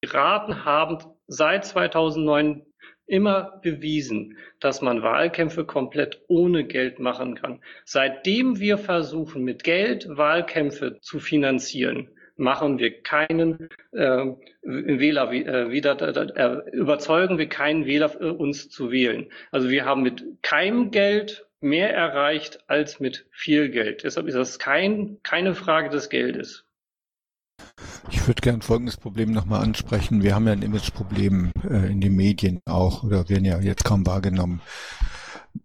[0.00, 2.64] Piraten haben seit 2009
[3.06, 7.60] immer bewiesen, dass man Wahlkämpfe komplett ohne Geld machen kann.
[7.84, 14.26] Seitdem wir versuchen, mit Geld Wahlkämpfe zu finanzieren, machen wir keinen äh,
[14.62, 16.00] Wähler äh, wieder,
[16.36, 19.26] äh, überzeugen wir keinen Wähler, äh, uns zu wählen.
[19.50, 24.04] Also wir haben mit keinem Geld mehr erreicht als mit viel Geld.
[24.04, 26.64] Deshalb ist das kein, keine Frage des Geldes.
[28.10, 30.22] Ich würde gern folgendes Problem nochmal ansprechen.
[30.22, 34.06] Wir haben ja ein Imageproblem äh, in den Medien auch oder werden ja jetzt kaum
[34.06, 34.60] wahrgenommen.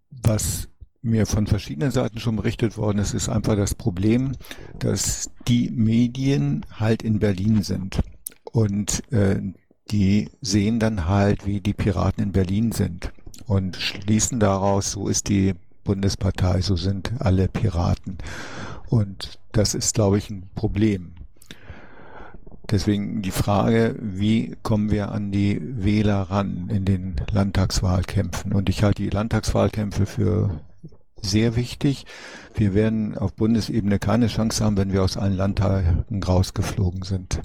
[0.09, 0.70] Was
[1.01, 4.33] mir von verschiedenen Seiten schon berichtet worden ist, ist einfach das Problem,
[4.79, 8.01] dass die Medien halt in Berlin sind.
[8.51, 9.41] Und äh,
[9.89, 13.11] die sehen dann halt, wie die Piraten in Berlin sind
[13.47, 18.17] und schließen daraus, so ist die Bundespartei, so sind alle Piraten.
[18.87, 21.13] Und das ist, glaube ich, ein Problem.
[22.69, 28.53] Deswegen die Frage, wie kommen wir an die Wähler ran in den Landtagswahlkämpfen?
[28.53, 30.61] Und ich halte die Landtagswahlkämpfe für
[31.21, 32.05] sehr wichtig.
[32.53, 37.41] Wir werden auf Bundesebene keine Chance haben, wenn wir aus allen Landtagen rausgeflogen sind.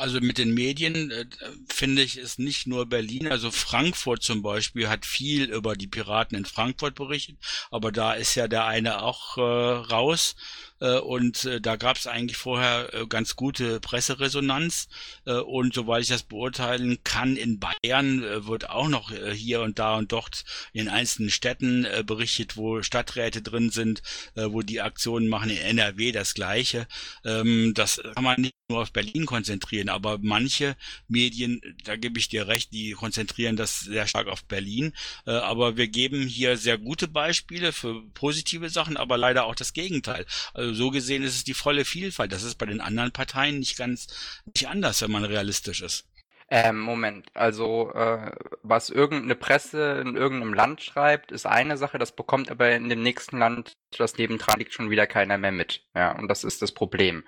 [0.00, 1.26] Also mit den Medien äh,
[1.68, 6.38] finde ich es nicht nur Berlin, also Frankfurt zum Beispiel hat viel über die Piraten
[6.38, 7.36] in Frankfurt berichtet,
[7.70, 10.36] aber da ist ja der eine auch äh, raus.
[10.80, 14.88] Äh, und äh, da gab es eigentlich vorher äh, ganz gute Presseresonanz.
[15.26, 19.96] Äh, und soweit ich das beurteilen kann, in Bayern wird auch noch hier und da
[19.96, 24.02] und dort in einzelnen Städten berichtet, wo Stadträte drin sind,
[24.34, 26.86] wo die Aktionen machen, in NRW das gleiche.
[27.24, 30.76] Ähm, das kann man nicht nur auf Berlin konzentrieren, aber manche
[31.08, 34.92] Medien, da gebe ich dir recht, die konzentrieren das sehr stark auf Berlin,
[35.26, 39.72] äh, aber wir geben hier sehr gute Beispiele für positive Sachen, aber leider auch das
[39.72, 40.26] Gegenteil.
[40.54, 42.32] Also so gesehen ist es die volle Vielfalt.
[42.32, 44.06] Das ist bei den anderen Parteien nicht ganz
[44.46, 46.04] nicht anders, wenn man realistisch ist.
[46.52, 48.32] Ähm, Moment, also äh,
[48.64, 53.04] was irgendeine Presse in irgendeinem Land schreibt, ist eine Sache, das bekommt aber in dem
[53.04, 55.84] nächsten Land, das nebendran liegt, schon wieder keiner mehr mit.
[55.94, 57.22] Ja, und das ist das Problem.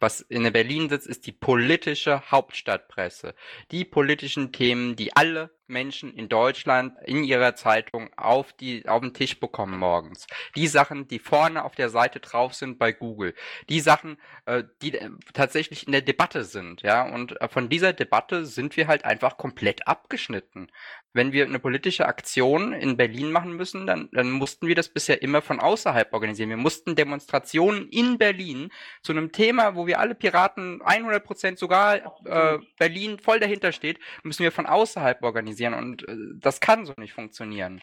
[0.00, 3.36] Was in Berlin sitzt, ist die politische Hauptstadtpresse.
[3.70, 9.14] Die politischen Themen, die alle Menschen in Deutschland in ihrer Zeitung auf die auf den
[9.14, 10.26] Tisch bekommen morgens.
[10.56, 13.34] Die Sachen, die vorne auf der Seite drauf sind bei Google.
[13.68, 17.02] Die Sachen, äh, die äh, tatsächlich in der Debatte sind, ja.
[17.02, 20.68] Und äh, von dieser Debatte sind wir halt einfach komplett abgeschnitten
[21.14, 25.22] wenn wir eine politische Aktion in Berlin machen müssen, dann, dann mussten wir das bisher
[25.22, 26.50] immer von außerhalb organisieren.
[26.50, 32.18] Wir mussten Demonstrationen in Berlin zu einem Thema, wo wir alle Piraten 100 Prozent sogar
[32.24, 36.94] äh, Berlin voll dahinter steht, müssen wir von außerhalb organisieren und äh, das kann so
[36.96, 37.80] nicht funktionieren.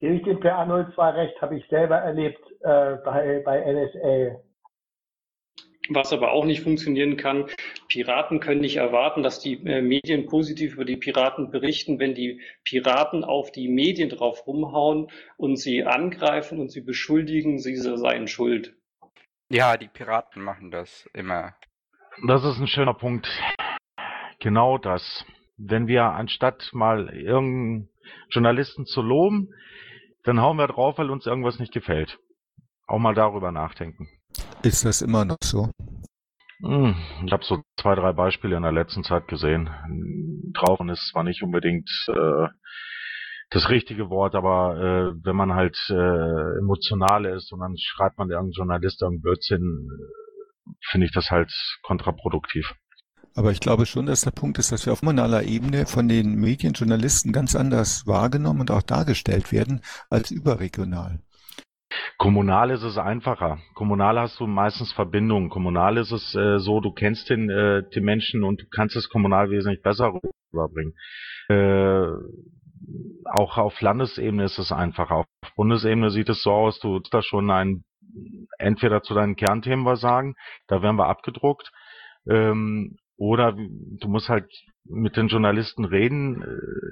[0.00, 4.40] Gebe ich dem PA02 recht, habe ich selber erlebt äh, bei, bei NSA.
[5.90, 7.46] Was aber auch nicht funktionieren kann,
[7.88, 12.42] Piraten können nicht erwarten, dass die äh, Medien positiv über die Piraten berichten, wenn die
[12.62, 18.74] Piraten auf die Medien drauf rumhauen und sie angreifen und sie beschuldigen, sie seien schuld.
[19.48, 21.54] Ja, die Piraten machen das immer.
[22.26, 23.28] Das ist ein schöner Punkt.
[24.40, 25.24] Genau das.
[25.58, 27.88] Wenn wir anstatt mal irgendeinen
[28.30, 29.48] Journalisten zu loben,
[30.24, 32.18] dann hauen wir drauf, weil uns irgendwas nicht gefällt.
[32.86, 34.08] Auch mal darüber nachdenken.
[34.62, 35.70] Ist das immer noch so?
[36.60, 39.70] Hm, ich habe so zwei, drei Beispiele in der letzten Zeit gesehen.
[40.54, 42.48] Trauern ist zwar nicht unbedingt äh,
[43.50, 48.30] das richtige Wort, aber äh, wenn man halt äh, emotional ist und dann schreibt man
[48.30, 52.74] irgendeinen Journalist irgendeinen Blödsinn, äh, finde ich das halt kontraproduktiv.
[53.34, 56.34] Aber ich glaube schon, dass der Punkt ist, dass wir auf kommunaler Ebene von den
[56.36, 61.20] Medienjournalisten ganz anders wahrgenommen und auch dargestellt werden als überregional.
[62.18, 63.58] Kommunal ist es einfacher.
[63.74, 65.50] Kommunal hast du meistens Verbindungen.
[65.50, 69.08] Kommunal ist es äh, so, du kennst den, äh, die Menschen und du kannst das
[69.08, 70.12] Kommunal wesentlich besser
[70.52, 70.94] rüberbringen.
[71.48, 72.08] Äh,
[73.24, 75.16] auch auf Landesebene ist es einfacher.
[75.16, 77.84] Auf Bundesebene sieht es so aus, du da schon ein
[78.58, 80.34] entweder zu deinen Kernthemen was sagen,
[80.66, 81.70] da werden wir abgedruckt,
[82.28, 84.48] ähm, oder du musst halt
[84.84, 86.42] mit den Journalisten reden.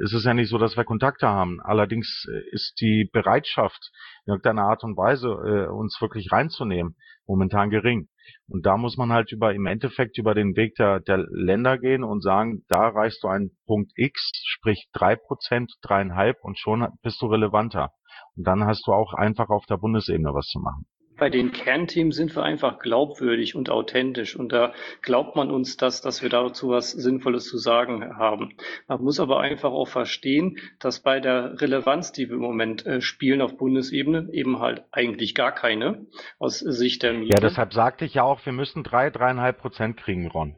[0.05, 1.61] Es ist ja nicht so, dass wir Kontakte haben.
[1.62, 3.79] Allerdings äh, ist die Bereitschaft,
[4.27, 6.97] in irgendeiner Art und Weise äh, uns wirklich reinzunehmen,
[7.29, 8.09] momentan gering.
[8.49, 12.03] Und da muss man halt über im Endeffekt über den Weg der, der Länder gehen
[12.03, 17.23] und sagen, da reichst du einen Punkt X, sprich drei Prozent, dreieinhalb und schon bist
[17.23, 17.93] du relevanter.
[18.35, 22.12] Und dann hast du auch einfach auf der Bundesebene was zu machen bei den Kernthemen
[22.12, 26.70] sind wir einfach glaubwürdig und authentisch und da glaubt man uns das, dass wir dazu
[26.70, 28.55] was Sinnvolles zu sagen haben.
[28.88, 33.00] Man muss aber einfach auch verstehen, dass bei der Relevanz, die wir im Moment äh,
[33.00, 36.07] spielen auf Bundesebene, eben halt eigentlich gar keine
[36.38, 37.33] aus Sicht der Medien.
[37.33, 40.57] Ja, deshalb sagte ich ja auch, wir müssen drei, dreieinhalb Prozent kriegen, Ron.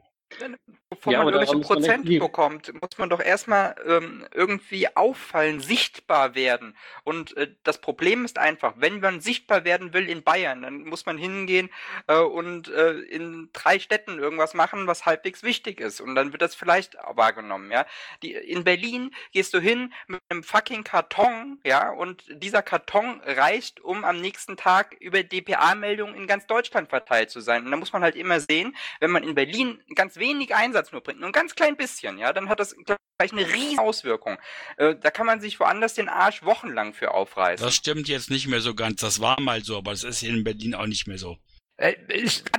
[0.91, 6.75] Bevor ja, man irgendwelche Prozent bekommt, muss man doch erstmal ähm, irgendwie auffallen, sichtbar werden.
[7.03, 11.05] Und äh, das Problem ist einfach, wenn man sichtbar werden will in Bayern, dann muss
[11.05, 11.69] man hingehen
[12.07, 16.01] äh, und äh, in drei Städten irgendwas machen, was halbwegs wichtig ist.
[16.01, 17.85] Und dann wird das vielleicht wahrgenommen, ja.
[18.23, 23.79] Die, in Berlin gehst du hin mit einem fucking Karton, ja, und dieser Karton reicht,
[23.79, 27.65] um am nächsten Tag über DPA-Meldungen in ganz Deutschland verteilt zu sein.
[27.65, 30.91] Und da muss man halt immer sehen, wenn man in Berlin ganz wenig Einsatz Einsatz
[30.91, 32.75] nur bringt, nur ein ganz klein bisschen, ja, dann hat das
[33.17, 34.37] gleich eine riesige Auswirkung.
[34.77, 37.65] Äh, da kann man sich woanders den Arsch wochenlang für aufreißen.
[37.65, 39.01] Das stimmt jetzt nicht mehr so ganz.
[39.01, 41.37] Das war mal so, aber das ist hier in Berlin auch nicht mehr so.
[41.79, 41.95] Äh,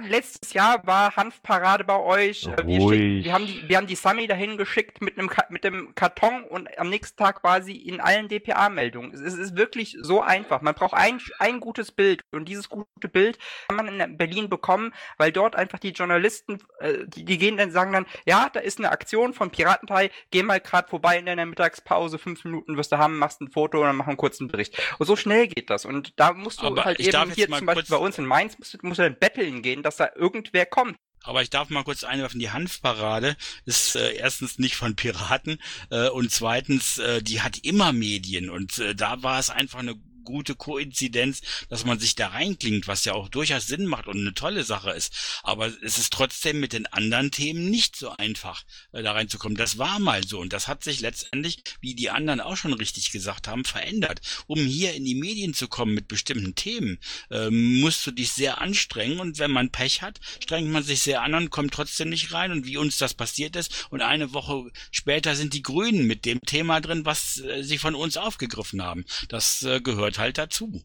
[0.08, 2.46] letztes Jahr war Hanfparade bei euch.
[2.46, 5.94] Äh, wir, wir, haben die, wir haben die Sami dahin geschickt mit einem mit dem
[5.94, 9.12] Karton und am nächsten Tag war sie in allen DPA-Meldungen.
[9.12, 10.62] Es, es, ist wirklich so einfach.
[10.62, 14.94] Man braucht ein, ein gutes Bild und dieses gute Bild kann man in Berlin bekommen,
[15.18, 18.78] weil dort einfach die Journalisten, äh, die, die gehen dann sagen dann, ja, da ist
[18.78, 22.96] eine Aktion von Piratenteil, geh mal gerade vorbei in deiner Mittagspause, fünf Minuten wirst du
[22.96, 24.80] haben, machst ein Foto und dann mach einen kurzen Bericht.
[24.98, 25.84] Und so schnell geht das.
[25.84, 28.82] Und da musst du Aber halt eben hier zum Beispiel bei uns in Mainz musst,
[28.82, 30.96] musst du betteln gehen, dass da irgendwer kommt.
[31.22, 35.58] Aber ich darf mal kurz einwerfen, die Hanfparade ist äh, erstens nicht von Piraten
[35.90, 39.96] äh, und zweitens, äh, die hat immer Medien und äh, da war es einfach eine
[40.24, 44.34] gute Koinzidenz, dass man sich da reinklingt, was ja auch durchaus Sinn macht und eine
[44.34, 45.40] tolle Sache ist.
[45.42, 49.56] Aber es ist trotzdem mit den anderen Themen nicht so einfach, äh, da reinzukommen.
[49.56, 53.12] Das war mal so und das hat sich letztendlich, wie die anderen auch schon richtig
[53.12, 54.20] gesagt haben, verändert.
[54.46, 56.98] Um hier in die Medien zu kommen mit bestimmten Themen,
[57.30, 61.22] äh, musst du dich sehr anstrengen und wenn man Pech hat, strengt man sich sehr
[61.22, 64.70] an und kommt trotzdem nicht rein und wie uns das passiert ist und eine Woche
[64.90, 69.04] später sind die Grünen mit dem Thema drin, was äh, sie von uns aufgegriffen haben.
[69.28, 70.82] Das äh, gehört halt dazu.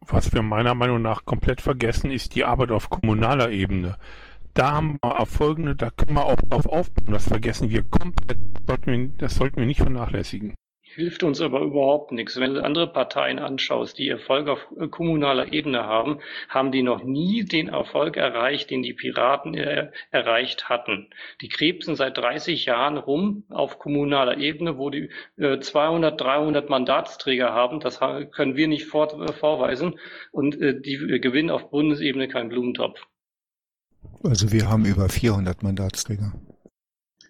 [0.00, 3.98] Was wir meiner Meinung nach komplett vergessen, ist die Arbeit auf kommunaler Ebene.
[4.54, 7.12] Da haben wir Erfolge, da können wir auch drauf aufbauen.
[7.12, 8.38] Das vergessen wir komplett.
[9.18, 10.54] Das sollten wir nicht vernachlässigen.
[10.98, 12.40] Hilft uns aber überhaupt nichts.
[12.40, 16.18] Wenn du andere Parteien anschaust, die Erfolg auf kommunaler Ebene haben,
[16.48, 21.08] haben die noch nie den Erfolg erreicht, den die Piraten äh, erreicht hatten.
[21.40, 27.52] Die krebsen seit 30 Jahren rum auf kommunaler Ebene, wo die äh, 200, 300 Mandatsträger
[27.52, 27.78] haben.
[27.78, 30.00] Das können wir nicht vor, äh, vorweisen.
[30.32, 33.06] Und äh, die äh, gewinnen auf Bundesebene keinen Blumentopf.
[34.24, 36.32] Also wir haben über 400 Mandatsträger.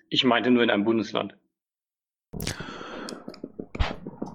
[0.08, 1.36] Ich meinte nur in einem Bundesland.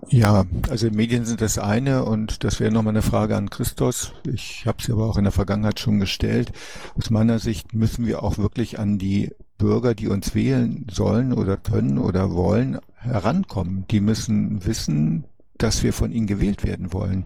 [0.10, 4.14] Ja, also Medien sind das eine und das wäre nochmal eine Frage an Christos.
[4.32, 6.52] Ich habe sie aber auch in der Vergangenheit schon gestellt.
[6.96, 11.58] Aus meiner Sicht müssen wir auch wirklich an die Bürger, die uns wählen sollen oder
[11.58, 13.86] können oder wollen, herankommen.
[13.92, 15.26] Die müssen wissen,
[15.58, 17.26] dass wir von ihnen gewählt werden wollen.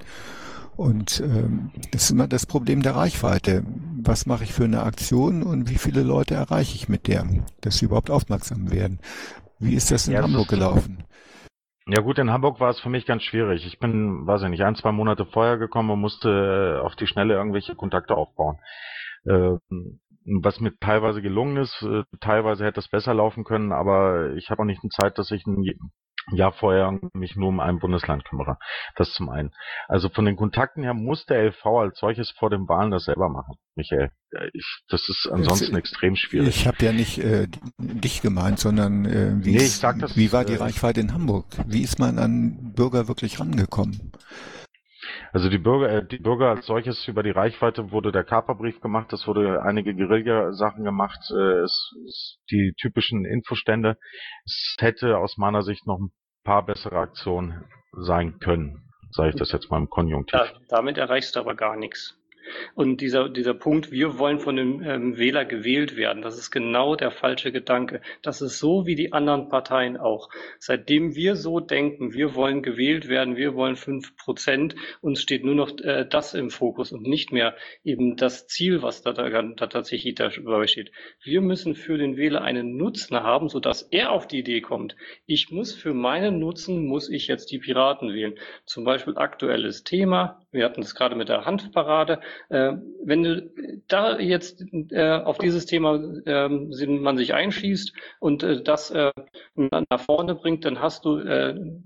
[0.75, 3.63] Und ähm, das ist immer das Problem der Reichweite.
[4.03, 7.25] Was mache ich für eine Aktion und wie viele Leute erreiche ich mit der,
[7.61, 8.99] dass sie überhaupt aufmerksam werden?
[9.59, 10.99] Wie ist das in ja, Hamburg gelaufen?
[11.89, 13.65] Ja gut, in Hamburg war es für mich ganz schwierig.
[13.65, 17.07] Ich bin, weiß ich nicht, ein, zwei Monate vorher gekommen und musste äh, auf die
[17.07, 18.57] Schnelle irgendwelche Kontakte aufbauen.
[19.25, 19.51] Äh,
[20.41, 24.63] was mir teilweise gelungen ist, äh, teilweise hätte es besser laufen können, aber ich habe
[24.63, 25.63] auch nicht die Zeit, dass ich ein
[26.31, 28.57] Jahr vorher mich nur um ein Bundesland kümmere.
[28.95, 29.51] Das zum einen.
[29.87, 33.29] Also von den Kontakten her muss der LV als solches vor den Wahlen das selber
[33.29, 34.11] machen, Michael.
[34.53, 36.49] Ich, das ist ansonsten ich, extrem schwierig.
[36.49, 37.47] Ich habe ja nicht äh,
[37.77, 41.45] dich gemeint, sondern äh, wie, nee, ist, das, wie war die äh, Reichweite in Hamburg?
[41.65, 44.11] Wie ist man an Bürger wirklich rangekommen?
[45.33, 49.11] Also die Bürger, äh, die Bürger als solches über die Reichweite wurde der Kaperbrief gemacht,
[49.13, 53.97] es wurde einige Guerilla-Sachen gemacht, äh, es, es, die typischen Infostände.
[54.45, 56.11] Es hätte aus meiner Sicht noch ein
[56.43, 60.39] paar bessere Aktionen sein können, sage ich das jetzt mal im Konjunktiv.
[60.39, 62.16] Ja, damit erreichst du aber gar nichts.
[62.75, 66.95] Und dieser, dieser Punkt, wir wollen von dem ähm, Wähler gewählt werden, das ist genau
[66.95, 68.01] der falsche Gedanke.
[68.21, 70.29] Das ist so wie die anderen Parteien auch.
[70.59, 75.55] Seitdem wir so denken, wir wollen gewählt werden, wir wollen fünf Prozent, uns steht nur
[75.55, 79.67] noch äh, das im Fokus und nicht mehr eben das Ziel, was da, da, da
[79.67, 80.91] tatsächlich dabei steht.
[81.23, 84.95] Wir müssen für den Wähler einen Nutzen haben, sodass er auf die Idee kommt.
[85.25, 88.35] Ich muss für meinen Nutzen, muss ich jetzt die Piraten wählen.
[88.65, 92.19] Zum Beispiel aktuelles Thema, wir hatten das gerade mit der Handparade.
[92.49, 92.73] Äh,
[93.03, 93.49] wenn du
[93.87, 98.93] da jetzt äh, auf dieses Thema äh, man sich einschießt und äh, das
[99.55, 101.19] nach vorne bringt, dann hast du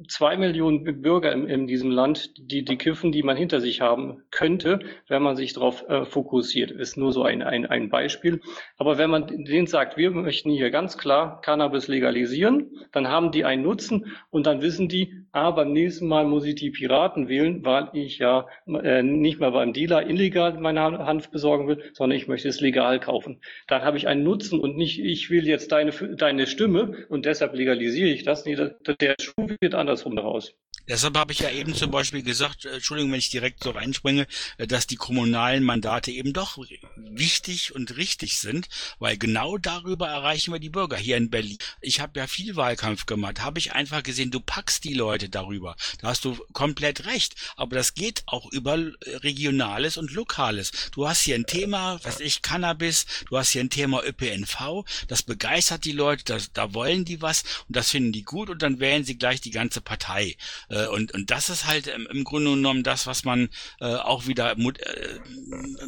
[0.08, 4.24] zwei Millionen Bürger in, in, diesem Land, die die Kiffen, die man hinter sich haben
[4.30, 6.72] könnte, wenn man sich darauf fokussiert.
[6.72, 8.42] Ist nur so ein, ein, ein Beispiel.
[8.78, 13.46] Aber wenn man denen sagt, wir möchten hier ganz klar Cannabis legalisieren, dann haben die
[13.46, 17.64] einen Nutzen und dann wissen die, ah, beim nächsten Mal muss ich die Piraten wählen,
[17.66, 22.28] weil ich ja äh, nicht mehr beim Dealer illegal meine Hanf besorgen will, sondern ich
[22.28, 23.42] möchte es legal kaufen.
[23.68, 27.54] Dann habe ich einen Nutzen und nicht, ich will jetzt deine, deine Stimme und deshalb
[27.56, 28.46] legalisiere ich das.
[28.46, 30.56] Nee, der Schuh wird andersrum daraus.
[30.88, 34.28] Deshalb habe ich ja eben zum Beispiel gesagt, äh, Entschuldigung, wenn ich direkt so reinspringe,
[34.58, 36.58] äh, dass die kommunalen Mandate eben doch
[36.96, 38.68] wichtig und richtig sind,
[39.00, 41.58] weil genau darüber erreichen wir die Bürger hier in Berlin.
[41.82, 45.76] Ich habe ja viel Wahlkampf gemacht, habe ich einfach gesehen, du packst die Leute darüber.
[46.00, 50.72] Da hast du komplett recht, aber das geht auch über Regionales und Lokales.
[50.92, 55.24] Du hast hier ein Thema, was ich, Cannabis, du hast hier ein Thema ÖPNV, das
[55.24, 58.80] begeistert die Leute, das, da wollen die was und das finden die gut und dann
[58.80, 60.36] wählen sie gleich die ganze Partei.
[60.72, 63.50] Äh, und, und das ist halt im, im Grunde genommen das, was man
[63.80, 65.20] äh, auch wieder äh,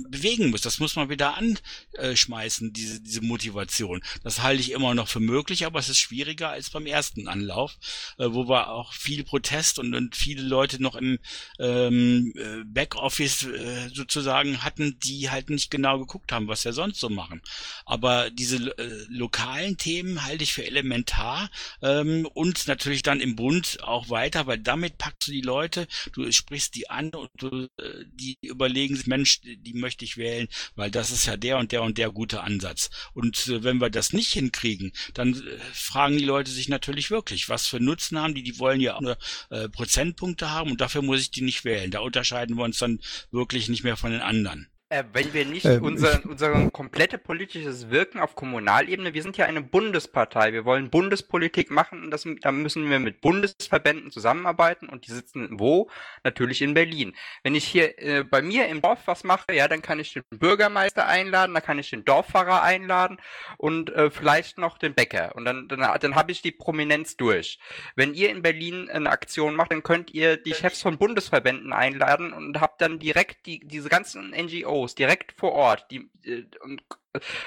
[0.09, 0.61] bewegen muss.
[0.61, 4.03] Das muss man wieder anschmeißen, diese, diese Motivation.
[4.23, 7.77] Das halte ich immer noch für möglich, aber es ist schwieriger als beim ersten Anlauf,
[8.17, 11.19] äh, wo wir auch viel Protest und, und viele Leute noch im
[11.59, 16.99] ähm, äh, Backoffice äh, sozusagen hatten, die halt nicht genau geguckt haben, was wir sonst
[16.99, 17.41] so machen.
[17.85, 21.49] Aber diese äh, lokalen Themen halte ich für elementar
[21.81, 26.31] ähm, und natürlich dann im Bund auch weiter, weil damit packst du die Leute, du
[26.31, 30.89] sprichst die an und du, äh, die überlegen sich, Mensch, die möchte ich wählen, weil
[30.89, 32.89] das ist ja der und der und der gute Ansatz.
[33.13, 37.49] Und äh, wenn wir das nicht hinkriegen, dann äh, fragen die Leute sich natürlich wirklich,
[37.49, 39.17] was für Nutzen haben die, die wollen ja auch nur
[39.51, 41.91] äh, Prozentpunkte haben und dafür muss ich die nicht wählen.
[41.91, 42.99] Da unterscheiden wir uns dann
[43.29, 44.72] wirklich nicht mehr von den anderen.
[44.93, 49.37] Äh, wenn wir nicht Ähm, unser, ich- unser komplette politisches Wirken auf Kommunalebene, wir sind
[49.37, 54.87] ja eine Bundespartei, wir wollen Bundespolitik machen und das, da müssen wir mit Bundesverbänden zusammenarbeiten
[54.89, 55.89] und die sitzen wo?
[56.23, 57.15] Natürlich in Berlin.
[57.41, 60.23] Wenn ich hier äh, bei mir im Dorf was mache, ja, dann kann ich den
[60.29, 63.17] Bürgermeister einladen, dann kann ich den Dorffahrer einladen
[63.57, 67.57] und äh, vielleicht noch den Bäcker und dann, dann, dann habe ich die Prominenz durch.
[67.95, 72.31] Wenn ihr in Berlin eine Aktion macht, dann könnt ihr die Chefs von Bundesverbänden einladen
[72.31, 75.89] und habt dann direkt die, diese ganzen NGOs direkt vor Ort.
[75.91, 76.83] Die, äh, und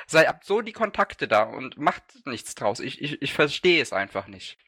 [0.07, 2.80] sei habt so die Kontakte da und macht nichts draus.
[2.80, 4.59] Ich, ich, ich verstehe es einfach nicht.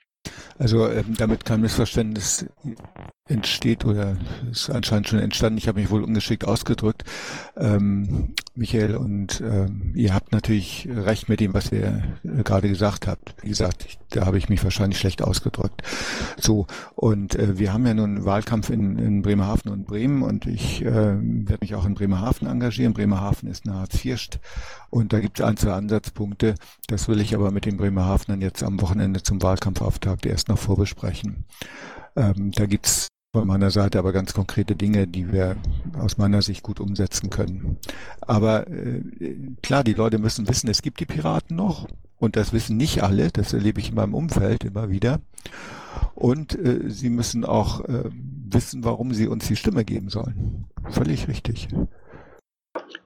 [0.59, 2.47] Also ähm, damit kein Missverständnis
[3.29, 4.17] entsteht oder
[4.51, 5.59] ist anscheinend schon entstanden.
[5.59, 7.05] Ich habe mich wohl ungeschickt ausgedrückt.
[7.57, 13.07] Ähm, Michael, und ähm, ihr habt natürlich recht mit dem, was ihr äh, gerade gesagt
[13.07, 13.35] habt.
[13.43, 15.83] Wie gesagt, ich, da habe ich mich wahrscheinlich schlecht ausgedrückt.
[16.39, 20.83] So, und äh, wir haben ja nun Wahlkampf in, in Bremerhaven und Bremen und ich
[20.85, 22.95] äh, werde mich auch in Bremerhaven engagieren.
[22.95, 24.41] Bremerhaven ist eine Hartz-IV-St
[24.91, 26.55] und da gibt es ein, zwei Ansatzpunkte.
[26.87, 31.45] Das will ich aber mit den Bremerhavenern jetzt am Wochenende zum Wahlkampfauftakt erst noch vorbesprechen.
[32.17, 35.57] Ähm, da gibt's von meiner Seite aber ganz konkrete Dinge, die wir
[35.99, 37.77] aus meiner Sicht gut umsetzen können.
[38.21, 39.03] Aber äh,
[39.63, 43.31] klar, die Leute müssen wissen, es gibt die Piraten noch und das wissen nicht alle,
[43.31, 45.21] das erlebe ich in meinem Umfeld immer wieder.
[46.15, 48.11] Und äh, sie müssen auch äh,
[48.51, 50.67] wissen, warum sie uns die Stimme geben sollen.
[50.91, 51.69] Völlig richtig.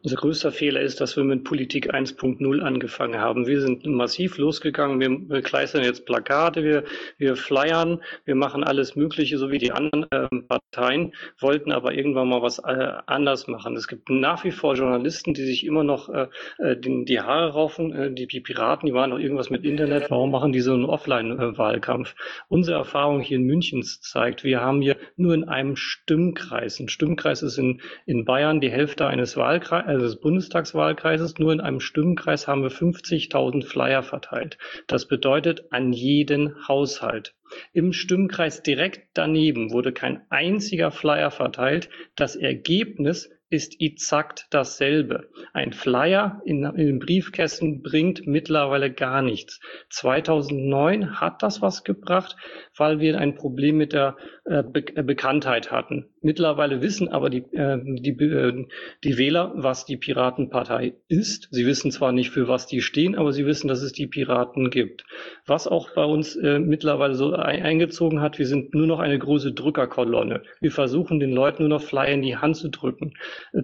[0.05, 3.47] Unser größter Fehler ist, dass wir mit Politik 1.0 angefangen haben.
[3.47, 4.99] Wir sind massiv losgegangen.
[4.99, 6.83] Wir, wir kleistern jetzt Plakate, wir,
[7.19, 12.29] wir flyern, wir machen alles Mögliche, so wie die anderen ähm, Parteien, wollten aber irgendwann
[12.29, 13.77] mal was äh, anders machen.
[13.77, 16.27] Es gibt nach wie vor Journalisten, die sich immer noch äh,
[16.59, 17.93] äh, die, die Haare raufen.
[17.93, 20.11] Äh, die, die Piraten, die waren noch irgendwas mit Internet.
[20.11, 22.17] Warum machen die so einen Offline-Wahlkampf?
[22.49, 26.81] Unsere Erfahrung hier in München zeigt, wir haben hier nur in einem Stimmkreis.
[26.81, 31.39] Ein Stimmkreis ist in, in Bayern die Hälfte eines Wahlkreises, des Bundestagswahlkreises.
[31.39, 34.59] Nur in einem Stimmkreis haben wir 50.000 Flyer verteilt.
[34.87, 37.35] Das bedeutet an jeden Haushalt.
[37.73, 41.91] Im Stimmkreis direkt daneben wurde kein einziger Flyer verteilt.
[42.17, 45.29] Das Ergebnis ist exakt dasselbe.
[45.53, 49.61] Ein Flyer in, in den Briefkästen bringt mittlerweile gar nichts.
[49.91, 52.35] 2009 hat das was gebracht,
[52.75, 56.07] weil wir ein Problem mit der Be äh, Bekanntheit hatten.
[56.21, 58.67] Mittlerweile wissen aber die, äh, die, äh,
[59.05, 61.47] die Wähler, was die Piratenpartei ist.
[61.53, 64.71] Sie wissen zwar nicht, für was die stehen, aber sie wissen, dass es die Piraten
[64.71, 65.05] gibt.
[65.47, 69.19] Was auch bei uns äh, mittlerweile so ein eingezogen hat, wir sind nur noch eine
[69.19, 70.43] große Drückerkolonne.
[70.61, 73.15] Wir versuchen den Leuten nur noch Flyer in die Hand zu drücken.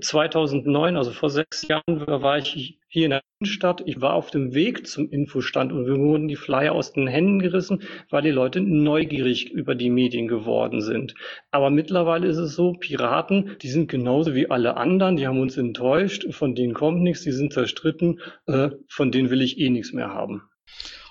[0.01, 3.83] 2009, also vor sechs Jahren, war ich hier in der Innenstadt.
[3.87, 7.39] Ich war auf dem Weg zum Infostand und wir wurden die Flyer aus den Händen
[7.39, 11.15] gerissen, weil die Leute neugierig über die Medien geworden sind.
[11.51, 15.57] Aber mittlerweile ist es so, Piraten, die sind genauso wie alle anderen, die haben uns
[15.57, 19.93] enttäuscht, von denen kommt nichts, die sind zerstritten, äh, von denen will ich eh nichts
[19.93, 20.43] mehr haben.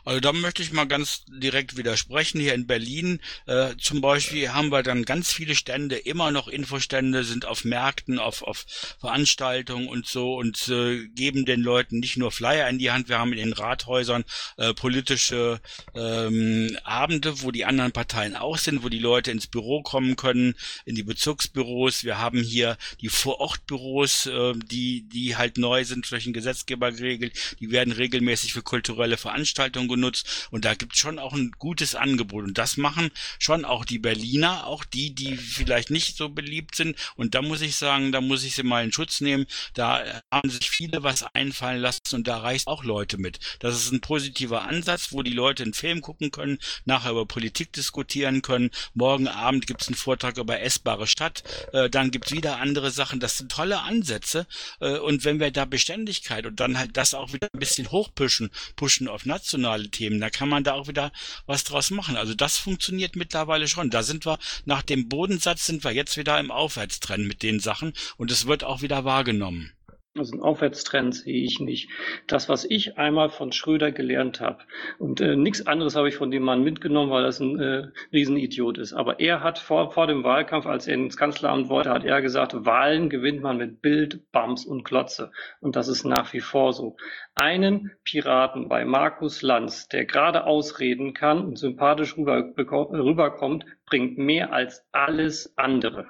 [0.08, 2.40] Also da möchte ich mal ganz direkt widersprechen.
[2.40, 7.26] Hier in Berlin äh, zum Beispiel haben wir dann ganz viele Stände, immer noch Infostände,
[7.26, 8.66] sind auf Märkten, auf, auf
[9.02, 13.10] Veranstaltungen und so und äh, geben den Leuten nicht nur Flyer in die Hand.
[13.10, 14.24] Wir haben in den Rathäusern
[14.56, 15.60] äh, politische
[15.94, 20.56] ähm, Abende, wo die anderen Parteien auch sind, wo die Leute ins Büro kommen können,
[20.86, 22.06] in die Bezirksbüros.
[22.06, 27.34] Wir haben hier die Vorortbüros, äh, die, die halt neu sind durch den Gesetzgeber geregelt.
[27.60, 31.96] Die werden regelmäßig für kulturelle Veranstaltungen genutzt und da gibt es schon auch ein gutes
[31.96, 32.46] Angebot.
[32.46, 36.98] Und das machen schon auch die Berliner, auch die, die vielleicht nicht so beliebt sind.
[37.16, 40.50] Und da muss ich sagen, da muss ich sie mal in Schutz nehmen, da haben
[40.50, 43.40] sich viele was einfallen lassen und da reicht auch Leute mit.
[43.60, 47.74] Das ist ein positiver Ansatz, wo die Leute einen Film gucken können, nachher über Politik
[47.74, 51.44] diskutieren können, morgen Abend gibt es einen Vortrag über essbare Stadt,
[51.74, 54.48] äh, dann gibt es wieder andere Sachen, das sind tolle Ansätze.
[54.80, 58.52] Äh, und wenn wir da Beständigkeit und dann halt das auch wieder ein bisschen hochpushen,
[58.76, 61.12] pushen auf nationale Themen, da kann man da auch wieder
[61.46, 62.18] was draus machen.
[62.18, 63.90] Also das funktioniert mittlerweile schon.
[63.90, 67.94] Da sind wir nach dem Bodensatz sind wir jetzt wieder im Aufwärtstrend mit den Sachen
[68.18, 69.72] und es wird auch wieder wahrgenommen.
[70.20, 71.90] Also einen Aufwärtstrend sehe ich nicht.
[72.28, 74.60] Das, was ich einmal von Schröder gelernt habe,
[75.00, 78.78] und äh, nichts anderes habe ich von dem Mann mitgenommen, weil das ein äh, Riesenidiot
[78.78, 78.94] ist.
[78.94, 82.66] Aber er hat vor, vor dem Wahlkampf, als er ins Kanzleramt wollte, hat er gesagt,
[82.66, 85.32] Wahlen gewinnt man mit Bild, Bams und Klotze.
[85.60, 86.98] Und das ist nach wie vor so.
[87.36, 94.54] Einen Piraten bei Markus Lanz, der gerade ausreden kann und sympathisch rüber, rüberkommt, bringt mehr
[94.54, 96.08] als alles andere.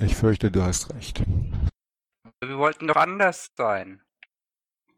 [0.00, 1.22] Ich fürchte, du hast recht.
[2.44, 4.00] Wir wollten doch anders sein.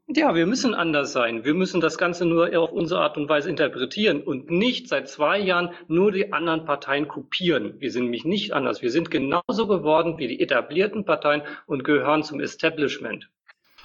[0.06, 1.44] Ja, wir müssen anders sein.
[1.44, 5.38] Wir müssen das Ganze nur auf unsere Art und Weise interpretieren und nicht seit zwei
[5.38, 7.80] Jahren nur die anderen Parteien kopieren.
[7.80, 8.80] Wir sind nämlich nicht anders.
[8.80, 13.28] Wir sind genauso geworden wie die etablierten Parteien und gehören zum Establishment.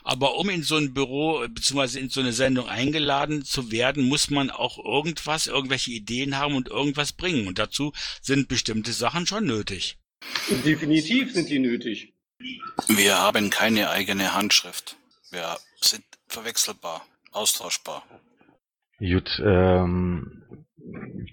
[0.03, 1.99] Aber um in so ein Büro bzw.
[1.99, 6.70] in so eine Sendung eingeladen zu werden, muss man auch irgendwas, irgendwelche Ideen haben und
[6.70, 7.47] irgendwas bringen.
[7.47, 7.91] Und dazu
[8.22, 9.97] sind bestimmte Sachen schon nötig.
[10.66, 12.14] Definitiv sind die nötig.
[12.88, 14.98] Wir haben keine eigene Handschrift.
[15.32, 18.04] Wir sind verwechselbar, austauschbar.
[19.00, 20.66] Gut, ähm,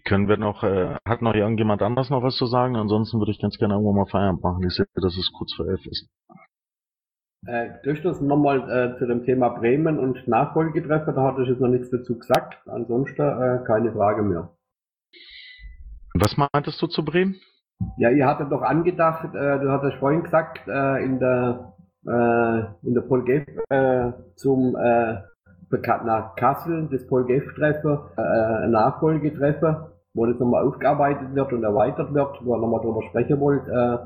[0.05, 2.77] können wir noch, äh, hat noch irgendjemand anders noch was zu sagen?
[2.77, 4.65] Ansonsten würde ich ganz gerne irgendwo mal Feierabend machen.
[4.67, 6.09] Ich sehe, dass es kurz vor elf ist.
[7.47, 11.69] Äh, Durchschluss nochmal äh, zu dem Thema Bremen und Nachfolgetreffer, da hatte ich jetzt noch
[11.69, 12.59] nichts dazu gesagt.
[12.67, 14.57] Ansonsten äh, keine Frage mehr.
[16.15, 17.41] Was meintest du zu Bremen?
[17.99, 21.73] Ja, ihr hattet doch angedacht, äh, du hattest vorhin gesagt, äh, in der
[22.07, 25.17] äh, in der Polgef äh, zum äh,
[26.05, 32.39] nach Kassel, das Polgef-Treffer, äh, ein Nachfolgetreffer, wo das nochmal aufgearbeitet wird und erweitert wird,
[32.45, 33.99] wo ihr nochmal drüber sprechen wollt, äh,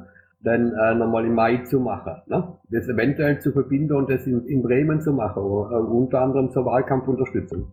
[0.42, 2.22] dann äh, nochmal im Mai zu machen.
[2.26, 2.54] Ne?
[2.70, 6.50] Das eventuell zu verbinden und das in, in Bremen zu machen, oder, äh, unter anderem
[6.50, 7.72] zur Wahlkampfunterstützung.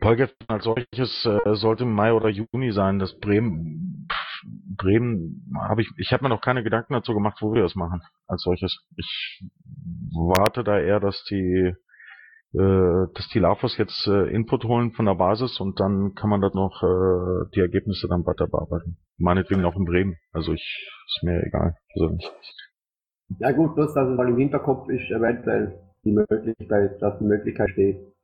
[0.00, 2.98] Polgef als solches äh, sollte Mai oder Juni sein.
[2.98, 4.08] Das Bremen,
[4.76, 8.00] Bremen habe ich, ich habe mir noch keine Gedanken dazu gemacht, wo wir das machen
[8.26, 8.86] als solches.
[8.96, 9.42] Ich
[10.12, 11.74] warte da eher, dass die,
[12.54, 16.40] äh, dass die LAFOS jetzt äh, Input holen von der Basis und dann kann man
[16.40, 18.96] dort noch äh, die Ergebnisse dann weiter bearbeiten.
[19.18, 20.16] Meinetwegen auch in Bremen.
[20.32, 21.76] Also ich ist mir egal.
[21.94, 22.32] Also nicht.
[23.38, 27.70] Ja gut, bloß dass es mal im Hinterkopf ist, eventuell die Möglichkeit, dass die Möglichkeit
[27.70, 28.15] steht.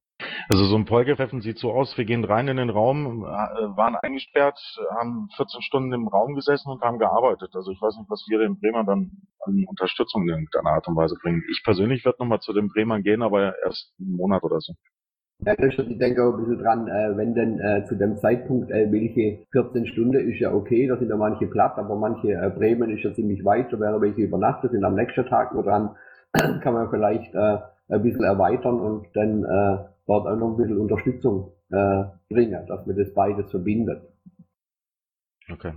[0.48, 3.26] Also so ein Polgetreffen sieht so aus, wir gehen rein in den Raum, äh,
[3.76, 4.58] waren eingesperrt,
[4.98, 7.50] haben 14 Stunden im Raum gesessen und haben gearbeitet.
[7.54, 10.96] Also ich weiß nicht, was wir den Bremern dann an Unterstützung in irgendeiner Art und
[10.96, 11.42] Weise bringen.
[11.50, 14.74] Ich persönlich werde nochmal zu den Bremern gehen, aber erst einen Monat oder so.
[15.44, 19.44] Ja, ich denke auch ein bisschen dran, äh, wenn denn äh, zu dem Zeitpunkt, welche
[19.50, 23.12] 14 Stunden ist ja okay, da sind ja manche platt, aber manche Bremen ist ja
[23.12, 25.96] ziemlich weit, da wäre welche übernachtet, sind am nächsten Tag nur dran,
[26.32, 27.34] kann man vielleicht
[27.92, 32.86] ein bisschen erweitern und dann äh, dort auch noch ein bisschen Unterstützung äh, bringen, dass
[32.86, 34.02] man das beides verbindet.
[35.50, 35.74] Okay.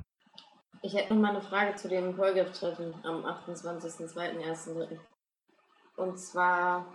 [0.82, 4.98] Ich hätte noch mal eine Frage zu dem Polgef-Treffen am 28.02.01.03.
[5.98, 6.86] Und zwar,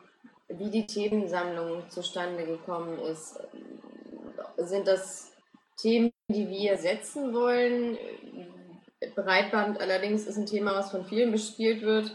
[0.49, 3.41] wie die Themensammlung zustande gekommen ist.
[4.59, 5.33] Sind das
[5.77, 7.99] Themen, die wir setzen wollen?
[9.15, 12.15] Breitband allerdings ist ein Thema, was von vielen bespielt wird.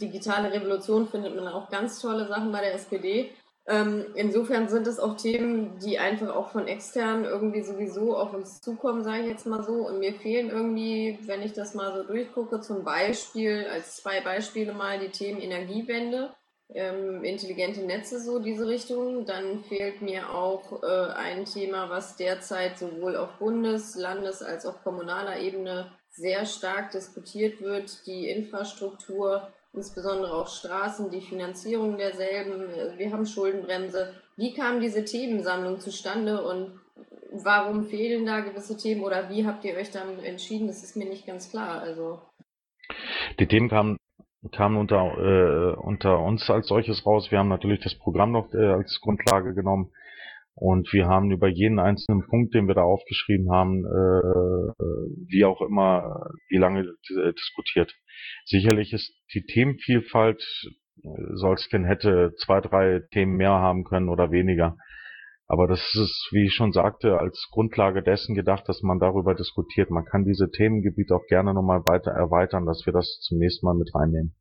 [0.00, 3.30] Digitale Revolution findet man auch ganz tolle Sachen bei der SPD.
[3.68, 8.62] Ähm, insofern sind es auch Themen, die einfach auch von extern irgendwie sowieso auf uns
[8.62, 9.86] zukommen, sage ich jetzt mal so.
[9.86, 14.72] Und mir fehlen irgendwie, wenn ich das mal so durchgucke, zum Beispiel als zwei Beispiele
[14.72, 16.30] mal die Themen Energiewende,
[16.70, 19.26] ähm, intelligente Netze, so diese Richtung.
[19.26, 24.82] Dann fehlt mir auch äh, ein Thema, was derzeit sowohl auf Bundes-, Landes- als auch
[24.82, 32.68] kommunaler Ebene sehr stark diskutiert wird, die Infrastruktur insbesondere auch Straßen, die Finanzierung derselben.
[32.96, 34.14] Wir haben Schuldenbremse.
[34.36, 36.80] Wie kam diese Themensammlung zustande und
[37.32, 40.66] warum fehlen da gewisse Themen oder wie habt ihr euch dann entschieden?
[40.66, 41.80] Das ist mir nicht ganz klar.
[41.80, 42.20] Also
[43.38, 43.98] die Themen kamen
[44.52, 47.30] kamen unter äh, unter uns als solches raus.
[47.30, 49.92] Wir haben natürlich das Programm noch äh, als Grundlage genommen
[50.60, 54.72] und wir haben über jeden einzelnen Punkt, den wir da aufgeschrieben haben, äh,
[55.28, 57.94] wie auch immer, wie lange äh, diskutiert.
[58.44, 60.42] Sicherlich ist die Themenvielfalt,
[61.02, 64.76] äh, Solsken hätte zwei, drei Themen mehr haben können oder weniger.
[65.46, 69.90] Aber das ist, wie ich schon sagte, als Grundlage dessen gedacht, dass man darüber diskutiert.
[69.90, 73.74] Man kann diese Themengebiete auch gerne nochmal weiter erweitern, dass wir das zum nächsten Mal
[73.74, 74.34] mit reinnehmen.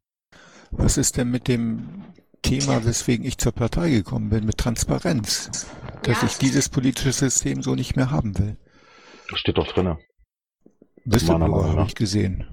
[0.72, 2.04] Was ist denn mit dem
[2.42, 5.68] Thema, weswegen ich zur Partei gekommen bin, mit Transparenz.
[6.04, 6.28] Dass Ja.
[6.28, 8.58] ich dieses politische System so nicht mehr haben will.
[9.30, 9.98] Das steht doch drinne.
[11.06, 12.46] Whistleblower habe ich gesehen.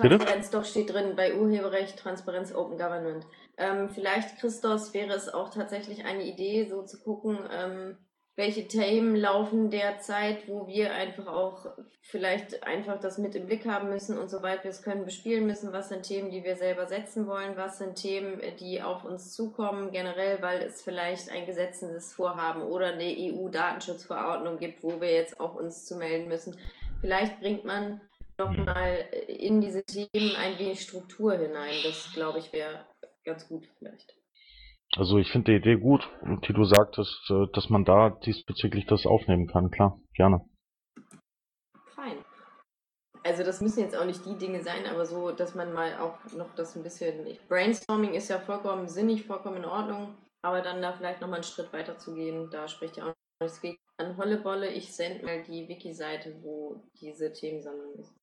[0.00, 0.16] Bitte?
[0.18, 3.26] Transparenz doch steht drin bei Urheberrecht, Transparenz, Open Government.
[3.58, 7.98] Ähm, vielleicht, Christos, wäre es auch tatsächlich eine Idee, so zu gucken, ähm,
[8.36, 11.66] welche Themen laufen derzeit, wo wir einfach auch
[12.00, 15.72] vielleicht einfach das mit im Blick haben müssen und soweit wir es können bespielen müssen.
[15.72, 17.56] Was sind Themen, die wir selber setzen wollen?
[17.56, 22.94] Was sind Themen, die auf uns zukommen, generell, weil es vielleicht ein gesetzendes Vorhaben oder
[22.94, 26.56] eine EU-Datenschutzverordnung gibt, wo wir jetzt auch uns zu melden müssen.
[27.00, 28.00] Vielleicht bringt man
[28.38, 31.74] nochmal in diese Themen ein wenig Struktur hinein.
[31.84, 32.86] Das, glaube ich, wäre
[33.24, 34.19] ganz gut vielleicht.
[34.96, 36.08] Also ich finde die Idee gut,
[36.48, 39.70] die du sagtest, äh, dass man da diesbezüglich das aufnehmen kann.
[39.70, 40.44] Klar, gerne.
[41.94, 42.24] Fein.
[43.22, 46.18] Also das müssen jetzt auch nicht die Dinge sein, aber so, dass man mal auch
[46.32, 47.38] noch das ein bisschen.
[47.48, 51.72] Brainstorming ist ja vollkommen sinnig, vollkommen in Ordnung, aber dann da vielleicht nochmal einen Schritt
[51.72, 53.78] weiter zu gehen, da spricht ja auch nichts gegen.
[53.98, 58.19] An Hollebolle, ich sende mal die Wiki-Seite, wo diese Themensammlung ist.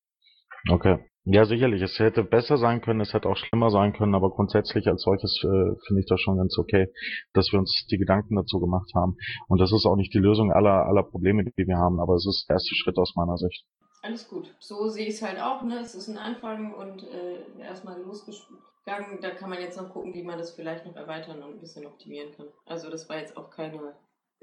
[0.70, 1.00] Okay.
[1.30, 1.82] Ja, sicherlich.
[1.82, 5.38] Es hätte besser sein können, es hätte auch schlimmer sein können, aber grundsätzlich als solches
[5.44, 6.88] äh, finde ich das schon ganz okay,
[7.34, 9.18] dass wir uns die Gedanken dazu gemacht haben.
[9.50, 12.26] Und das ist auch nicht die Lösung aller, aller Probleme, die wir haben, aber es
[12.26, 13.66] ist der erste Schritt aus meiner Sicht.
[14.04, 14.56] Alles gut.
[14.60, 15.64] So sehe ich es halt auch.
[15.64, 15.80] Ne?
[15.80, 19.20] Es ist ein Anfang und äh, erstmal losgegangen.
[19.22, 21.86] Da kann man jetzt noch gucken, wie man das vielleicht noch erweitern und ein bisschen
[21.86, 22.48] optimieren kann.
[22.66, 23.96] Also das war jetzt auch keine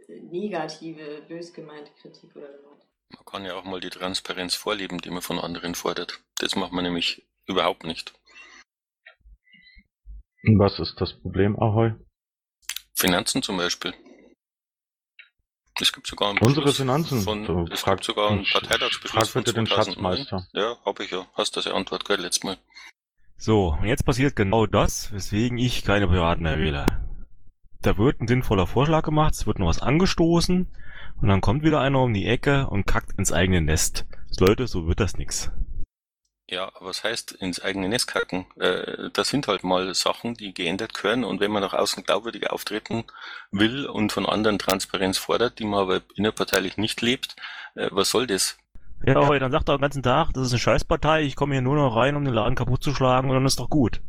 [0.06, 2.73] äh, negative, bös gemeinte Kritik oder so.
[3.16, 6.20] Man kann ja auch mal die Transparenz vorleben, die man von anderen fordert.
[6.38, 8.14] Das macht man nämlich überhaupt nicht.
[10.56, 11.94] Was ist das Problem, Ahoy?
[12.94, 13.94] Finanzen zum Beispiel.
[15.80, 17.22] Es gibt sogar einen Unsere Beschluss Finanzen.
[17.22, 20.16] Von, Du es frag- gibt sogar einen frag Parteitagsbeschluss von bitte den 2009.
[20.26, 20.48] Schatzmeister.
[20.52, 21.26] Ja, hab ich ja.
[21.34, 22.58] Hast das ja Antwort gehört letztes Mal.
[23.36, 26.86] So, und jetzt passiert genau das, weswegen ich keine Piraten mehr wähle.
[27.82, 30.68] Da wird ein sinnvoller Vorschlag gemacht, es wird noch was angestoßen
[31.24, 34.04] und dann kommt wieder einer um die Ecke und kackt ins eigene Nest.
[34.38, 35.50] Leute, so wird das nix.
[36.50, 38.44] Ja, aber was heißt ins eigene Nest kacken?
[38.60, 42.50] Äh, das sind halt mal Sachen, die geändert gehören und wenn man nach außen glaubwürdig
[42.50, 43.04] auftreten
[43.50, 47.36] will und von anderen Transparenz fordert, die man aber innerparteilich nicht lebt,
[47.74, 48.58] äh, was soll das?
[49.06, 51.62] Ja, aber dann sagt er den ganzen Tag, das ist eine Scheißpartei, ich komme hier
[51.62, 54.02] nur noch rein, um den Laden kaputt zu schlagen und dann ist doch gut.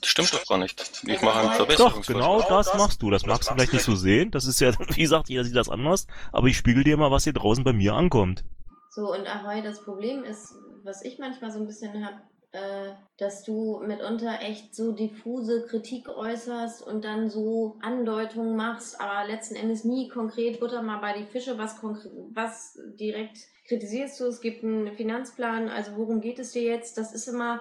[0.00, 0.80] Das stimmt doch gar nicht.
[1.06, 2.16] Ich mache einen Doch, Verbesserungsvorschlag.
[2.16, 3.10] genau das machst du.
[3.10, 4.30] Das magst du vielleicht nicht so sehen.
[4.30, 6.06] Das ist ja, wie gesagt, jeder sieht das anders.
[6.32, 8.44] Aber ich spiegel dir mal, was hier draußen bei mir ankommt.
[8.90, 12.16] So, und Ahoi, das Problem ist, was ich manchmal so ein bisschen habe,
[12.52, 19.26] äh, dass du mitunter echt so diffuse Kritik äußerst und dann so Andeutungen machst, aber
[19.26, 21.76] letzten Endes nie konkret Butter mal bei die Fische, was,
[22.32, 24.24] was direkt kritisierst du.
[24.26, 26.96] Es gibt einen Finanzplan, also worum geht es dir jetzt?
[26.96, 27.60] Das ist immer.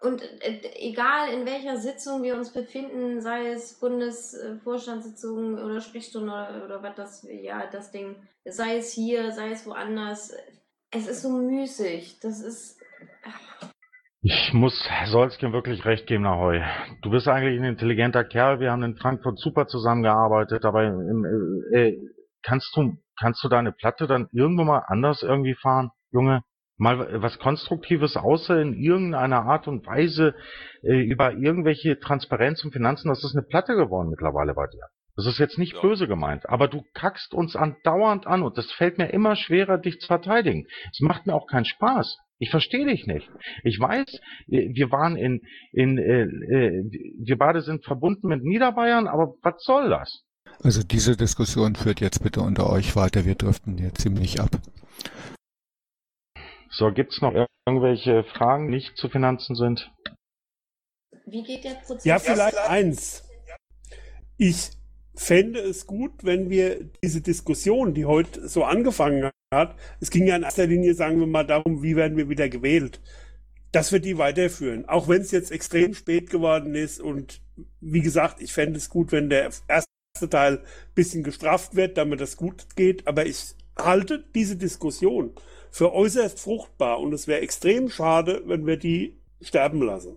[0.00, 6.82] Und äh, egal in welcher Sitzung wir uns befinden, sei es Bundesvorstandssitzung oder Sprechstunde oder,
[6.82, 10.32] was das, ja, das Ding, sei es hier, sei es woanders,
[10.90, 12.20] es ist so müßig.
[12.20, 12.80] Das ist.
[14.22, 16.62] Ich muss Solskjaer wirklich recht geben, Ahoy.
[17.02, 18.60] Du bist eigentlich ein intelligenter Kerl.
[18.60, 21.24] Wir haben in Frankfurt super zusammengearbeitet, aber im,
[21.72, 21.98] äh, äh,
[22.42, 26.42] kannst du kannst du deine Platte dann irgendwo mal anders irgendwie fahren, Junge?
[26.78, 30.34] Mal was Konstruktives, außer in irgendeiner Art und Weise
[30.82, 33.08] äh, über irgendwelche Transparenz und Finanzen.
[33.08, 34.86] Das ist eine Platte geworden mittlerweile bei dir.
[35.16, 38.98] Das ist jetzt nicht böse gemeint, aber du kackst uns andauernd an und das fällt
[38.98, 40.68] mir immer schwerer, dich zu verteidigen.
[40.92, 42.18] Es macht mir auch keinen Spaß.
[42.38, 43.28] Ich verstehe dich nicht.
[43.64, 44.06] Ich weiß,
[44.46, 45.40] äh, wir waren in,
[45.72, 46.84] in äh, äh,
[47.20, 50.22] wir beide sind verbunden mit Niederbayern, aber was soll das?
[50.62, 53.24] Also diese Diskussion führt jetzt bitte unter euch weiter.
[53.24, 54.50] Wir driften hier ziemlich ab.
[56.70, 57.34] So, gibt's noch
[57.66, 59.90] irgendwelche Fragen, die nicht zu Finanzen sind?
[61.26, 62.04] Wie geht der Prozess?
[62.04, 63.24] Ja, vielleicht eins.
[64.36, 64.70] Ich
[65.14, 70.36] fände es gut, wenn wir diese Diskussion, die heute so angefangen hat, es ging ja
[70.36, 73.00] in erster Linie, sagen wir mal, darum, wie werden wir wieder gewählt,
[73.72, 74.88] dass wir die weiterführen.
[74.88, 77.40] Auch wenn es jetzt extrem spät geworden ist und
[77.80, 82.20] wie gesagt, ich fände es gut, wenn der erste Teil ein bisschen gestraft wird, damit
[82.20, 85.34] das gut geht, aber ich halte diese Diskussion
[85.70, 90.16] für äußerst fruchtbar und es wäre extrem schade, wenn wir die sterben lassen.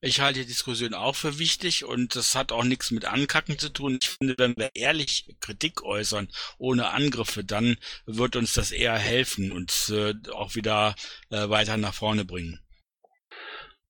[0.00, 3.70] Ich halte die Diskussion auch für wichtig und das hat auch nichts mit Ankacken zu
[3.70, 3.98] tun.
[4.02, 6.28] Ich finde, wenn wir ehrlich Kritik äußern,
[6.58, 10.94] ohne Angriffe, dann wird uns das eher helfen und äh, auch wieder
[11.30, 12.60] äh, weiter nach vorne bringen.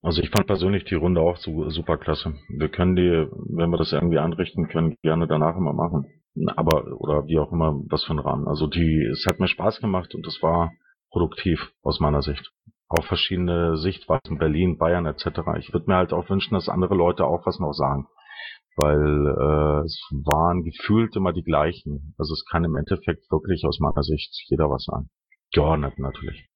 [0.03, 2.35] Also ich fand persönlich die Runde auch su super klasse.
[2.49, 6.07] Wir können die, wenn wir das irgendwie anrichten können, gerne danach immer machen.
[6.57, 8.49] Aber, oder wie auch immer, was für ein Rahmen.
[8.49, 10.72] Also die, es hat mir Spaß gemacht und es war
[11.11, 12.51] produktiv aus meiner Sicht.
[12.89, 15.26] Auch verschiedene Sichtweisen, Berlin, Bayern etc.
[15.59, 18.07] Ich würde mir halt auch wünschen, dass andere Leute auch was noch sagen.
[18.76, 22.14] Weil äh, es waren gefühlt immer die gleichen.
[22.18, 25.09] Also es kann im Endeffekt wirklich aus meiner Sicht jeder was sagen.
[25.53, 26.49] Geordnet natürlich.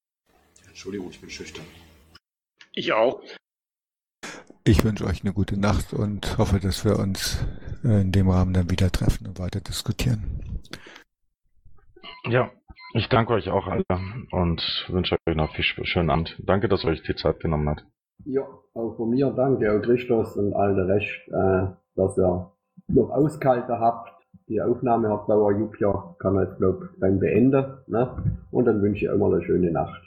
[0.67, 1.65] Entschuldigung, ich bin schüchtern.
[2.75, 3.21] Ich auch.
[4.65, 7.45] Ich wünsche euch eine gute Nacht und hoffe, dass wir uns
[7.83, 10.61] in dem Rahmen dann wieder treffen und weiter diskutieren.
[12.25, 12.51] Ja,
[12.95, 13.85] ich danke euch auch alle
[14.31, 16.37] und wünsche euch noch viel schönen Abend.
[16.45, 17.85] Danke, dass ihr euch die Zeit genommen habt.
[18.25, 18.43] Ja,
[18.75, 22.53] auch von mir danke, auch Christus und all der Rest, äh, dass ihr
[22.89, 24.13] noch ausgehalten habt.
[24.49, 27.79] Die Aufnahme hat Bauer Jupja, kann er jetzt, glaub, dann beenden.
[27.87, 28.41] Ne?
[28.51, 30.01] Und dann wünsche ich euch mal eine schöne Nacht.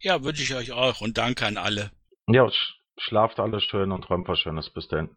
[0.00, 1.90] Ja, wünsche ich euch auch und danke an alle.
[2.26, 4.70] Ja, sch schlaft alle schön und träumt was Schönes.
[4.70, 5.10] Bis dann.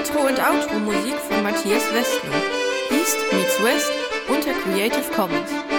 [0.00, 2.32] Intro und Outro Musik von Matthias Westner.
[2.90, 3.92] East meets West
[4.28, 5.69] unter Creative Commons.